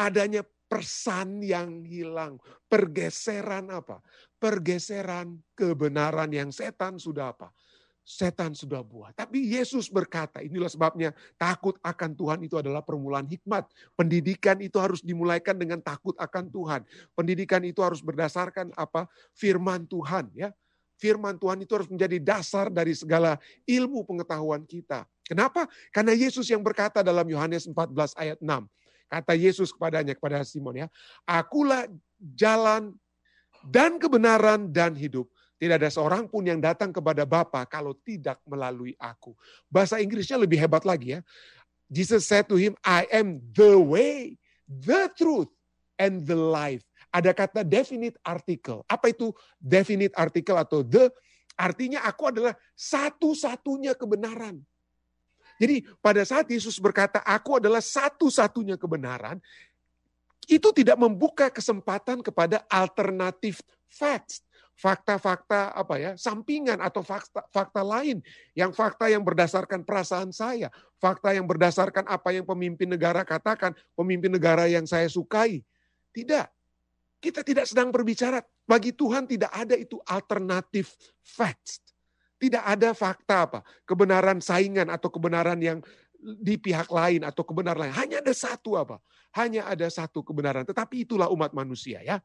adanya 0.00 0.40
persan 0.70 1.44
yang 1.44 1.84
hilang, 1.84 2.40
pergeseran 2.70 3.68
apa? 3.68 4.00
Pergeseran 4.40 5.36
kebenaran 5.52 6.32
yang 6.32 6.48
setan 6.48 6.96
sudah 6.96 7.36
apa? 7.36 7.52
Setan 8.00 8.56
sudah 8.56 8.80
buat. 8.80 9.12
Tapi 9.12 9.54
Yesus 9.54 9.92
berkata, 9.92 10.40
inilah 10.40 10.72
sebabnya 10.72 11.12
takut 11.36 11.76
akan 11.84 12.16
Tuhan 12.16 12.40
itu 12.42 12.56
adalah 12.56 12.80
permulaan 12.80 13.28
hikmat. 13.28 13.68
Pendidikan 13.92 14.56
itu 14.64 14.80
harus 14.80 15.04
dimulaikan 15.04 15.54
dengan 15.54 15.78
takut 15.84 16.16
akan 16.16 16.48
Tuhan. 16.48 16.80
Pendidikan 17.12 17.60
itu 17.66 17.84
harus 17.84 18.00
berdasarkan 18.00 18.72
apa? 18.78 19.04
Firman 19.36 19.84
Tuhan 19.84 20.32
ya. 20.32 20.50
Firman 20.96 21.36
Tuhan 21.36 21.60
itu 21.64 21.72
harus 21.76 21.88
menjadi 21.88 22.18
dasar 22.20 22.68
dari 22.72 22.96
segala 22.96 23.40
ilmu 23.68 24.04
pengetahuan 24.04 24.64
kita. 24.64 25.04
Kenapa? 25.24 25.70
Karena 25.94 26.10
Yesus 26.12 26.50
yang 26.50 26.60
berkata 26.60 27.06
dalam 27.06 27.24
Yohanes 27.24 27.64
14 27.70 28.16
ayat 28.18 28.38
6. 28.42 28.66
Kata 29.10 29.34
Yesus 29.34 29.74
kepadanya, 29.74 30.14
kepada 30.14 30.46
Simon 30.46 30.86
ya, 30.86 30.88
akulah 31.26 31.90
jalan 32.22 32.94
dan 33.66 33.98
kebenaran 33.98 34.70
dan 34.70 34.94
hidup. 34.94 35.26
Tidak 35.60 35.76
ada 35.76 35.90
seorang 35.92 36.24
pun 36.30 36.46
yang 36.46 36.56
datang 36.62 36.88
kepada 36.88 37.28
Bapa 37.28 37.66
kalau 37.68 37.92
tidak 37.92 38.40
melalui 38.48 38.96
aku. 38.96 39.36
Bahasa 39.68 40.00
Inggrisnya 40.00 40.40
lebih 40.40 40.56
hebat 40.56 40.86
lagi 40.88 41.18
ya. 41.18 41.20
Jesus 41.90 42.24
said 42.24 42.46
to 42.46 42.56
him, 42.56 42.78
I 42.86 43.04
am 43.10 43.42
the 43.52 43.76
way, 43.76 44.38
the 44.64 45.10
truth, 45.18 45.50
and 46.00 46.24
the 46.24 46.38
life. 46.38 46.80
Ada 47.10 47.34
kata 47.34 47.60
definite 47.66 48.16
article. 48.22 48.86
Apa 48.86 49.10
itu 49.10 49.34
definite 49.58 50.14
article 50.14 50.56
atau 50.56 50.80
the? 50.86 51.10
Artinya 51.58 52.00
aku 52.08 52.32
adalah 52.32 52.56
satu-satunya 52.72 53.92
kebenaran. 53.98 54.62
Jadi 55.60 55.84
pada 56.00 56.24
saat 56.24 56.48
Yesus 56.48 56.80
berkata, 56.80 57.20
aku 57.20 57.60
adalah 57.60 57.84
satu-satunya 57.84 58.80
kebenaran, 58.80 59.36
itu 60.48 60.72
tidak 60.72 60.96
membuka 60.96 61.52
kesempatan 61.52 62.24
kepada 62.24 62.64
alternatif 62.72 63.60
facts. 63.86 64.40
fakta-fakta 64.80 65.76
apa 65.76 65.94
ya, 66.00 66.10
sampingan 66.16 66.80
atau 66.80 67.04
fakta 67.04 67.44
fakta 67.52 67.84
lain 67.84 68.24
yang 68.56 68.72
fakta 68.72 69.12
yang 69.12 69.20
berdasarkan 69.20 69.84
perasaan 69.84 70.32
saya, 70.32 70.72
fakta 70.96 71.36
yang 71.36 71.44
berdasarkan 71.44 72.08
apa 72.08 72.32
yang 72.32 72.48
pemimpin 72.48 72.88
negara 72.88 73.20
katakan, 73.20 73.76
pemimpin 73.92 74.32
negara 74.32 74.64
yang 74.72 74.88
saya 74.88 75.04
sukai. 75.04 75.60
Tidak. 76.16 76.48
Kita 77.20 77.44
tidak 77.44 77.68
sedang 77.68 77.92
berbicara 77.92 78.40
bagi 78.64 78.96
Tuhan 78.96 79.28
tidak 79.28 79.52
ada 79.52 79.76
itu 79.76 80.00
alternatif 80.08 80.96
facts. 81.20 81.89
Tidak 82.40 82.64
ada 82.64 82.96
fakta 82.96 83.44
apa, 83.44 83.60
kebenaran 83.84 84.40
saingan 84.40 84.88
atau 84.88 85.12
kebenaran 85.12 85.60
yang 85.60 85.78
di 86.20 86.56
pihak 86.56 86.88
lain 86.88 87.20
atau 87.24 87.44
kebenaran 87.44 87.88
lain. 87.88 87.96
Hanya 87.96 88.24
ada 88.24 88.32
satu 88.32 88.80
apa? 88.80 88.96
Hanya 89.36 89.68
ada 89.68 89.84
satu 89.92 90.24
kebenaran. 90.24 90.64
Tetapi 90.64 91.04
itulah 91.04 91.28
umat 91.28 91.52
manusia 91.52 92.00
ya 92.00 92.16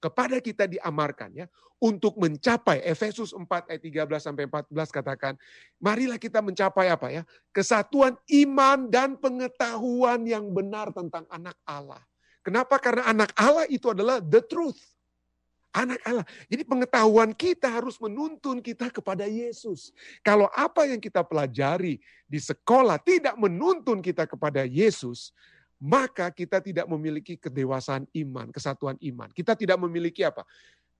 kepada 0.00 0.40
kita 0.40 0.64
diamarkan 0.64 1.30
ya 1.36 1.46
untuk 1.76 2.16
mencapai 2.16 2.80
Efesus 2.88 3.36
4 3.36 3.44
ayat 3.68 3.82
13 3.84 4.26
sampai 4.32 4.44
14 4.48 4.72
katakan 4.88 5.36
marilah 5.76 6.16
kita 6.16 6.40
mencapai 6.40 6.88
apa 6.88 7.08
ya 7.12 7.22
kesatuan 7.52 8.16
iman 8.44 8.88
dan 8.88 9.20
pengetahuan 9.20 10.24
yang 10.24 10.48
benar 10.50 10.88
tentang 10.96 11.28
anak 11.28 11.54
Allah. 11.68 12.00
Kenapa? 12.40 12.80
Karena 12.80 13.12
anak 13.12 13.36
Allah 13.36 13.68
itu 13.68 13.92
adalah 13.92 14.16
the 14.24 14.40
truth. 14.40 14.89
Anak 15.70 16.02
Allah. 16.02 16.26
Jadi 16.50 16.66
pengetahuan 16.66 17.30
kita 17.30 17.70
harus 17.70 17.94
menuntun 18.02 18.58
kita 18.58 18.90
kepada 18.90 19.30
Yesus. 19.30 19.94
Kalau 20.26 20.50
apa 20.50 20.90
yang 20.90 20.98
kita 20.98 21.22
pelajari 21.22 22.02
di 22.26 22.40
sekolah 22.42 22.98
tidak 22.98 23.38
menuntun 23.38 24.02
kita 24.02 24.26
kepada 24.26 24.66
Yesus, 24.66 25.30
maka 25.80 26.28
kita 26.34 26.60
tidak 26.60 26.90
memiliki 26.90 27.38
kedewasaan 27.38 28.04
iman, 28.12 28.50
kesatuan 28.52 28.98
iman. 28.98 29.32
Kita 29.32 29.54
tidak 29.54 29.80
memiliki 29.80 30.26
apa? 30.26 30.44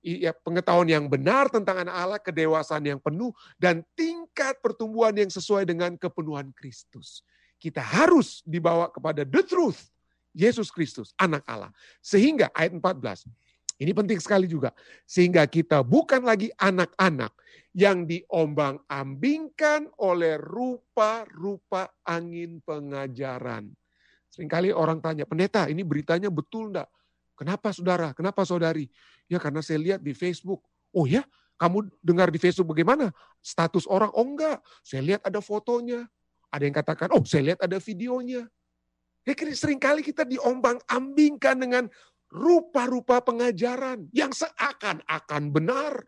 Ya, 0.00 0.32
pengetahuan 0.32 0.88
yang 0.88 1.04
benar 1.12 1.52
tentang 1.52 1.84
anak 1.84 1.92
Allah, 1.92 2.20
kedewasaan 2.22 2.80
yang 2.88 2.96
penuh, 2.96 3.36
dan 3.60 3.84
tingkat 3.92 4.56
pertumbuhan 4.64 5.12
yang 5.12 5.28
sesuai 5.28 5.68
dengan 5.68 5.92
kepenuhan 6.00 6.48
Kristus. 6.56 7.20
Kita 7.60 7.84
harus 7.84 8.40
dibawa 8.48 8.88
kepada 8.88 9.28
the 9.28 9.44
truth, 9.44 9.92
Yesus 10.32 10.72
Kristus, 10.72 11.12
anak 11.20 11.44
Allah. 11.44 11.68
Sehingga 12.00 12.48
ayat 12.56 12.72
14, 12.72 13.28
ini 13.80 13.96
penting 13.96 14.20
sekali 14.20 14.44
juga. 14.44 14.76
Sehingga 15.08 15.48
kita 15.48 15.80
bukan 15.80 16.20
lagi 16.20 16.52
anak-anak 16.60 17.32
yang 17.72 18.04
diombang-ambingkan 18.04 19.88
oleh 19.96 20.36
rupa-rupa 20.36 21.88
angin 22.04 22.60
pengajaran 22.60 23.72
Seringkali 24.30 24.70
orang 24.70 25.02
tanya, 25.02 25.26
pendeta 25.26 25.66
ini 25.66 25.82
beritanya 25.82 26.30
betul 26.30 26.70
enggak? 26.70 26.86
Kenapa 27.34 27.74
saudara? 27.74 28.14
Kenapa 28.14 28.46
saudari? 28.46 28.86
Ya 29.26 29.42
karena 29.42 29.58
saya 29.58 29.82
lihat 29.82 30.00
di 30.06 30.14
Facebook. 30.14 30.62
Oh 30.94 31.02
ya, 31.02 31.26
kamu 31.58 31.90
dengar 31.98 32.30
di 32.30 32.38
Facebook 32.38 32.70
bagaimana? 32.70 33.10
Status 33.42 33.90
orang, 33.90 34.14
oh 34.14 34.22
enggak. 34.22 34.62
Saya 34.86 35.02
lihat 35.02 35.26
ada 35.26 35.42
fotonya. 35.42 36.06
Ada 36.50 36.62
yang 36.62 36.76
katakan, 36.78 37.08
oh 37.10 37.22
saya 37.26 37.52
lihat 37.52 37.60
ada 37.62 37.82
videonya. 37.82 38.46
Ya 39.26 39.34
sering 39.52 39.82
kali 39.82 40.00
kita 40.00 40.22
diombang-ambingkan 40.24 41.56
dengan 41.58 41.84
rupa-rupa 42.30 43.18
pengajaran 43.20 44.06
yang 44.14 44.30
seakan-akan 44.30 45.42
benar. 45.50 46.06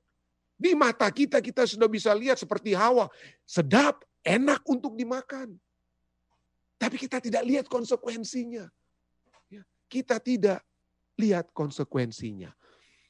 Di 0.55 0.79
mata 0.79 1.11
kita, 1.11 1.43
kita 1.43 1.67
sudah 1.67 1.91
bisa 1.91 2.15
lihat 2.15 2.39
seperti 2.39 2.71
Hawa. 2.79 3.11
Sedap, 3.43 4.07
enak 4.23 4.63
untuk 4.71 4.95
dimakan. 4.95 5.59
Tapi 6.79 6.97
kita 6.99 7.19
tidak 7.19 7.43
lihat 7.43 7.67
konsekuensinya. 7.67 8.71
Ya, 9.51 9.63
kita 9.91 10.23
tidak 10.23 10.63
lihat 11.19 11.51
konsekuensinya. 11.51 12.55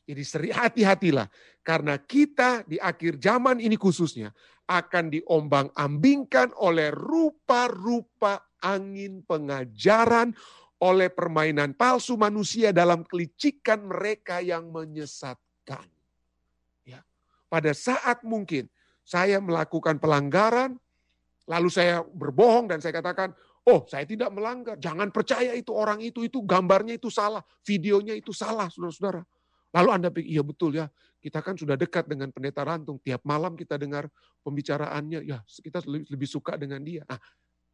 Jadi 0.09 0.23
hati-hatilah. 0.51 1.29
Karena 1.63 1.95
kita 2.01 2.67
di 2.67 2.81
akhir 2.81 3.23
zaman 3.23 3.63
ini 3.63 3.79
khususnya 3.79 4.35
akan 4.67 5.13
diombang-ambingkan 5.13 6.57
oleh 6.59 6.91
rupa-rupa 6.91 8.49
angin 8.63 9.21
pengajaran, 9.27 10.33
oleh 10.83 11.09
permainan 11.15 11.79
palsu 11.79 12.19
manusia 12.19 12.75
dalam 12.75 13.07
kelicikan 13.07 13.87
mereka 13.87 14.43
yang 14.43 14.75
menyesatkan. 14.75 15.87
Ya. 16.83 17.07
Pada 17.47 17.71
saat 17.71 18.27
mungkin 18.27 18.67
saya 19.07 19.39
melakukan 19.39 20.03
pelanggaran, 20.03 20.75
lalu 21.47 21.69
saya 21.71 22.03
berbohong 22.03 22.67
dan 22.67 22.83
saya 22.83 22.99
katakan, 22.99 23.31
Oh, 23.63 23.87
saya 23.87 24.03
tidak 24.03 24.35
melanggar. 24.35 24.75
Jangan 24.75 25.15
percaya 25.15 25.55
itu 25.55 25.71
orang 25.71 26.03
itu, 26.03 26.27
itu 26.27 26.43
gambarnya 26.43 26.99
itu 26.99 27.07
salah, 27.15 27.47
videonya 27.63 28.19
itu 28.19 28.35
salah, 28.35 28.67
saudara-saudara. 28.67 29.23
Lalu 29.71 29.89
Anda 29.95 30.09
pikir, 30.11 30.29
iya 30.35 30.43
betul 30.43 30.75
ya, 30.75 30.91
kita 31.23 31.39
kan 31.39 31.55
sudah 31.55 31.79
dekat 31.79 32.11
dengan 32.11 32.35
pendeta 32.35 32.67
Rantung. 32.67 32.99
Tiap 32.99 33.23
malam 33.23 33.55
kita 33.55 33.79
dengar 33.79 34.11
pembicaraannya, 34.43 35.23
ya 35.23 35.39
kita 35.47 35.79
lebih, 35.87 36.27
suka 36.27 36.59
dengan 36.59 36.83
dia. 36.83 37.07
Nah, 37.07 37.23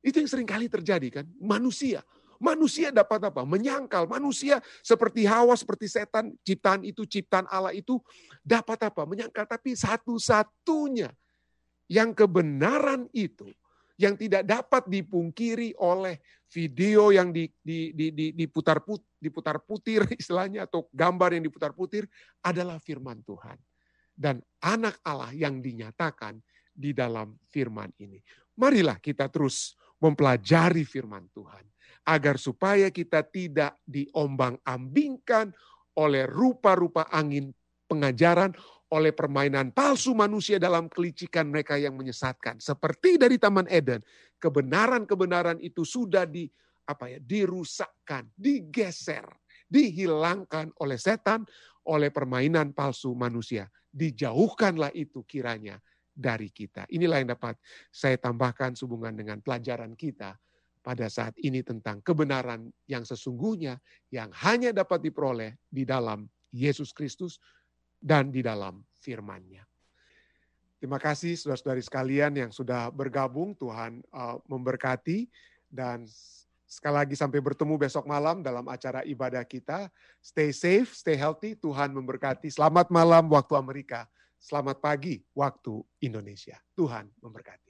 itu 0.05 0.21
yang 0.21 0.29
sering 0.29 0.45
kali 0.45 0.69
terjadi 0.69 1.09
kan. 1.09 1.27
Manusia, 1.41 2.05
manusia 2.39 2.89
dapat 2.95 3.29
apa? 3.29 3.43
Menyangkal. 3.45 4.07
Manusia 4.07 4.63
seperti 4.81 5.27
Hawa, 5.29 5.55
seperti 5.59 5.87
setan, 5.91 6.35
ciptaan 6.43 6.83
itu, 6.87 7.05
ciptaan 7.05 7.47
Allah 7.51 7.75
itu 7.75 8.01
dapat 8.43 8.89
apa? 8.89 9.05
Menyangkal. 9.05 9.45
Tapi 9.45 9.75
satu-satunya 9.75 11.13
yang 11.91 12.15
kebenaran 12.15 13.07
itu 13.13 13.51
yang 13.99 14.15
tidak 14.15 14.47
dapat 14.47 14.87
dipungkiri 14.87 15.75
oleh 15.83 16.23
video 16.55 17.11
yang 17.11 17.35
di, 17.35 17.51
di, 17.59 17.91
di, 17.91 18.15
di, 18.15 18.27
diputar, 18.31 18.81
put, 18.87 19.03
diputar 19.19 19.59
putir 19.59 20.07
istilahnya 20.23 20.71
atau 20.71 20.87
gambar 20.95 21.35
yang 21.35 21.45
diputar 21.45 21.75
putir 21.75 22.07
adalah 22.41 22.79
firman 22.79 23.21
Tuhan. 23.27 23.59
Dan 24.19 24.43
anak 24.63 25.03
Allah 25.03 25.35
yang 25.35 25.59
dinyatakan 25.63 26.39
di 26.79 26.95
dalam 26.95 27.35
firman 27.51 27.91
ini. 27.99 28.23
Marilah 28.59 28.99
kita 29.03 29.27
terus 29.31 29.75
mempelajari 29.99 30.87
firman 30.87 31.27
Tuhan. 31.35 31.67
Agar 32.09 32.41
supaya 32.41 32.89
kita 32.89 33.21
tidak 33.29 33.77
diombang-ambingkan 33.85 35.53
oleh 36.01 36.25
rupa-rupa 36.25 37.05
angin 37.13 37.53
pengajaran, 37.85 38.57
oleh 38.89 39.13
permainan 39.13 39.69
palsu 39.69 40.17
manusia 40.17 40.57
dalam 40.57 40.89
kelicikan 40.89 41.53
mereka 41.53 41.77
yang 41.77 41.93
menyesatkan. 41.93 42.57
Seperti 42.57 43.21
dari 43.21 43.37
Taman 43.37 43.69
Eden, 43.69 44.01
kebenaran-kebenaran 44.41 45.61
itu 45.61 45.85
sudah 45.85 46.25
di 46.25 46.49
apa 46.89 47.13
ya, 47.13 47.21
dirusakkan, 47.21 48.25
digeser, 48.33 49.29
dihilangkan 49.69 50.73
oleh 50.81 50.97
setan, 50.97 51.45
oleh 51.85 52.09
permainan 52.09 52.73
palsu 52.73 53.13
manusia. 53.13 53.69
Dijauhkanlah 53.93 54.93
itu 54.97 55.21
kiranya 55.29 55.77
dari 56.17 56.49
kita. 56.49 56.89
Inilah 56.89 57.21
yang 57.21 57.37
dapat 57.37 57.61
saya 57.93 58.17
tambahkan 58.17 58.73
sehubungan 58.73 59.13
dengan 59.13 59.45
pelajaran 59.45 59.93
kita 59.93 60.33
pada 60.89 61.05
saat 61.13 61.37
ini 61.45 61.61
tentang 61.61 62.01
kebenaran 62.01 62.73
yang 62.89 63.05
sesungguhnya 63.05 63.77
yang 64.09 64.33
hanya 64.41 64.73
dapat 64.73 65.05
diperoleh 65.05 65.61
di 65.69 65.85
dalam 65.85 66.25
Yesus 66.49 66.97
Kristus 66.97 67.37
dan 68.01 68.33
di 68.33 68.41
dalam 68.41 68.81
firman-Nya. 69.05 69.69
Terima 70.81 70.97
kasih 70.97 71.37
saudara-saudari 71.37 71.85
sekalian 71.85 72.33
yang 72.41 72.51
sudah 72.57 72.89
bergabung, 72.89 73.53
Tuhan 73.53 74.01
uh, 74.17 74.41
memberkati 74.49 75.29
dan 75.69 76.09
sekali 76.65 77.05
lagi 77.05 77.15
sampai 77.21 77.37
bertemu 77.45 77.77
besok 77.77 78.09
malam 78.09 78.41
dalam 78.41 78.65
acara 78.65 79.05
ibadah 79.05 79.45
kita. 79.45 79.93
Stay 80.25 80.57
safe, 80.57 80.97
stay 80.97 81.21
healthy, 81.21 81.53
Tuhan 81.53 81.93
memberkati. 81.93 82.49
Selamat 82.49 82.89
malam 82.89 83.29
waktu 83.29 83.53
Amerika, 83.61 84.09
selamat 84.41 84.81
pagi 84.81 85.21
waktu 85.37 85.85
Indonesia. 86.01 86.57
Tuhan 86.73 87.13
memberkati. 87.21 87.68